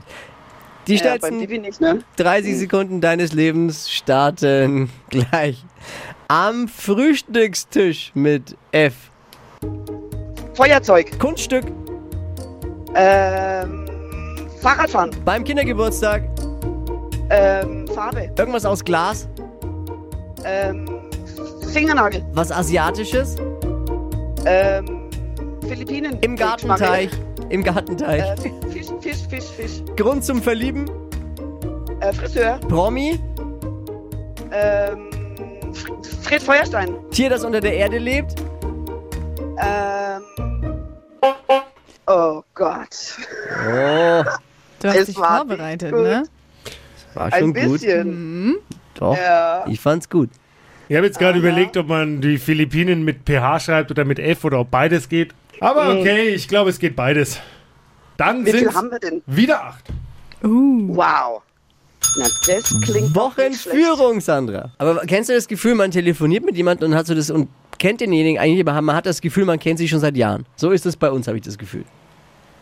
Die 0.87 0.95
ja 0.95 0.99
schnellsten 1.17 1.39
nicht, 1.39 1.81
ne? 1.81 2.01
30 2.17 2.57
Sekunden 2.57 3.01
deines 3.01 3.33
Lebens 3.33 3.91
starten 3.91 4.91
gleich. 5.11 5.65
Am 6.29 6.67
Frühstückstisch 6.67 8.11
mit 8.15 8.57
F. 8.73 8.95
Feuerzeug. 10.55 11.19
Kunststück. 11.19 11.65
Ähm, 12.95 13.87
Fahrradfahren. 14.61 15.11
Beim 15.25 15.45
Kindergeburtstag. 15.45 16.25
Ähm, 17.31 17.87
Farbe. 17.89 18.31
Irgendwas 18.37 18.65
aus 18.65 18.85
Glas. 18.85 19.29
Ähm, 20.45 20.87
Fingernagel. 21.73 22.25
Was 22.33 22.51
Asiatisches. 22.51 23.37
Ähm, 24.45 25.09
Philippinen. 25.67 26.19
Im 26.21 26.37
Gartenteich. 26.37 27.11
Im 27.49 27.63
Gartenteich. 27.63 28.23
Äh, 28.23 28.82
Fisch, 29.03 29.27
Fisch, 29.29 29.45
Fisch. 29.57 29.83
Grund 29.97 30.25
zum 30.25 30.41
Verlieben. 30.43 30.89
Äh, 32.01 32.13
Friseur. 32.13 32.59
Promi. 32.69 33.19
Ähm, 34.53 35.09
Fr 35.73 35.93
Fred 36.23 36.43
Feuerstein. 36.43 36.95
Tier, 37.11 37.31
das 37.31 37.45
unter 37.45 37.61
der 37.61 37.75
Erde 37.75 37.99
lebt. 37.99 38.35
Ähm, 39.59 40.23
oh 42.07 42.43
Gott. 42.55 43.17
Oh, 43.69 44.23
Du 44.81 44.89
hast 44.89 44.97
Es 44.97 45.07
dich 45.07 45.17
war 45.19 45.39
vorbereitet, 45.39 45.93
ne? 45.93 46.25
war 47.15 47.33
Ein 47.33 47.41
schon 47.41 47.55
gut. 47.55 47.73
bisschen. 47.73 48.57
Doch, 48.95 49.17
Ja. 49.17 49.65
ich 49.69 49.79
fand's 49.81 50.09
gut. 50.11 50.31
Ich 50.89 50.97
habe 50.97 51.07
jetzt 51.07 51.19
gerade 51.19 51.39
überlegt, 51.39 51.77
ob 51.77 51.87
man 51.89 52.21
die 52.21 52.39
Philippinen 52.39 53.05
mit 53.05 53.25
PH 53.25 53.61
schreibt 53.61 53.91
oder 53.91 54.05
mit 54.05 54.19
F 54.19 54.45
oder 54.45 54.61
ob 54.61 54.71
beides 54.71 55.09
geht. 55.09 55.33
Aber 55.61 55.99
okay, 55.99 56.29
ich 56.31 56.49
glaube, 56.49 56.71
es 56.71 56.79
geht 56.79 56.97
beides. 56.97 57.39
Dann 58.17 58.45
Wie 58.47 58.51
sind 58.51 58.61
viel 58.61 58.75
haben 58.75 58.91
wir 58.91 58.99
denn? 58.99 59.23
wieder 59.27 59.63
acht. 59.65 59.85
Wow. 60.43 61.43
Na, 62.19 62.25
das 62.47 62.75
klingt. 62.83 63.15
Wochenführung, 63.15 64.21
Sandra. 64.21 64.71
Aber 64.79 64.97
kennst 65.07 65.31
du 65.31 65.35
das 65.35 65.47
Gefühl, 65.49 65.75
man 65.75 65.91
telefoniert 65.91 66.45
mit 66.45 66.57
jemandem 66.57 66.91
und 66.93 66.97
hat 66.97 67.07
so 67.07 67.15
das 67.15 67.31
und 67.31 67.49
kennt 67.79 68.01
denjenigen 68.01 68.39
eigentlich, 68.41 68.61
aber 68.67 68.81
man 68.83 68.95
hat 68.97 69.07
das 69.07 69.21
Gefühl, 69.21 69.45
man 69.45 69.59
kennt 69.59 69.79
sie 69.79 69.89
schon 69.89 70.01
seit 70.01 70.17
Jahren. 70.17 70.45
So 70.57 70.71
ist 70.73 70.85
es 70.85 70.97
bei 70.97 71.11
uns, 71.11 71.27
habe 71.27 71.39
ich 71.39 71.45
das 71.45 71.57
Gefühl. 71.59 71.85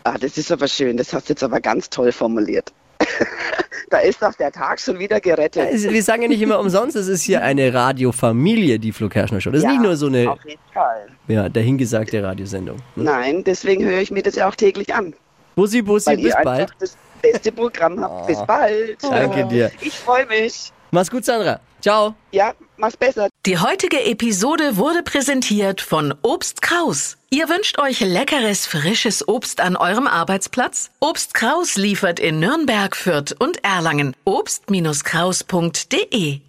Ah, 0.05 0.17
das 0.19 0.39
ist 0.39 0.53
aber 0.53 0.69
schön. 0.69 0.97
Das 0.97 1.13
hast 1.13 1.29
du 1.29 1.33
jetzt 1.33 1.43
aber 1.43 1.61
ganz 1.61 1.91
toll 1.91 2.13
formuliert. 2.13 2.73
da 3.91 3.99
ist 3.99 4.23
doch 4.23 4.35
der 4.35 4.53
Tag 4.53 4.79
schon 4.79 4.99
wieder 4.99 5.21
gerettet. 5.21 5.69
Es- 5.73 5.89
Wir 5.89 6.03
sagen 6.03 6.23
ja 6.23 6.29
nicht 6.29 6.41
immer 6.43 6.61
umsonst, 6.61 6.97
es 6.97 7.09
ist 7.09 7.23
hier 7.23 7.43
eine 7.43 7.73
Radiofamilie, 7.73 8.79
die 8.79 8.93
Flo 8.93 9.09
Kerschner 9.09 9.41
Show. 9.41 9.51
Das 9.51 9.59
ist 9.61 9.65
Ja, 9.65 9.71
nicht 9.73 9.83
nur 9.83 9.97
so 9.97 10.07
eine 10.07 10.31
Auf 10.31 10.45
jeden 10.47 10.61
Fall. 10.73 11.07
ja, 11.29 11.49
dahingesagte 11.49 12.23
Radiosendung. 12.23 12.77
Hm? 12.95 13.05
Nein, 13.05 13.45
deswegen 13.45 13.85
höre 13.85 14.01
ich 14.01 14.11
mir 14.11 14.23
das 14.23 14.37
ja 14.37 14.49
auch 14.49 14.55
täglich 14.55 14.95
an. 14.95 15.15
Bussi, 15.61 15.83
Bussi, 15.83 16.07
Weil 16.07 16.17
bis 16.17 16.35
ihr 16.35 16.43
bald. 16.43 16.71
das 16.79 16.97
beste 17.21 17.53
Programm 17.53 18.01
habt. 18.01 18.29
Bis 18.29 18.39
bald. 18.47 18.97
Danke 19.03 19.45
dir. 19.45 19.71
Ich 19.83 19.93
freue 19.93 20.25
mich. 20.25 20.73
Mach's 20.91 21.11
gut, 21.11 21.27
Sandra. 21.27 21.61
Ciao. 21.83 22.15
Ja, 22.31 22.55
mach's 22.79 22.97
besser. 22.97 23.29
Die 23.45 23.59
heutige 23.59 24.03
Episode 24.07 24.79
wurde 24.79 25.03
präsentiert 25.03 25.83
von 25.83 26.15
Obst 26.23 26.63
Kraus. 26.63 27.19
Ihr 27.29 27.51
wünscht 27.51 27.79
euch 27.79 28.01
leckeres, 28.01 28.67
frisches 28.67 29.29
Obst 29.29 29.61
an 29.61 29.77
eurem 29.77 30.07
Arbeitsplatz? 30.07 30.89
Obst 31.01 31.35
Kraus 31.35 31.77
liefert 31.77 32.19
in 32.21 32.41
Nürnberg, 32.41 32.97
Fürth 32.97 33.35
und 33.39 33.63
Erlangen. 33.63 34.17
Obst-Kraus.de 34.25 36.41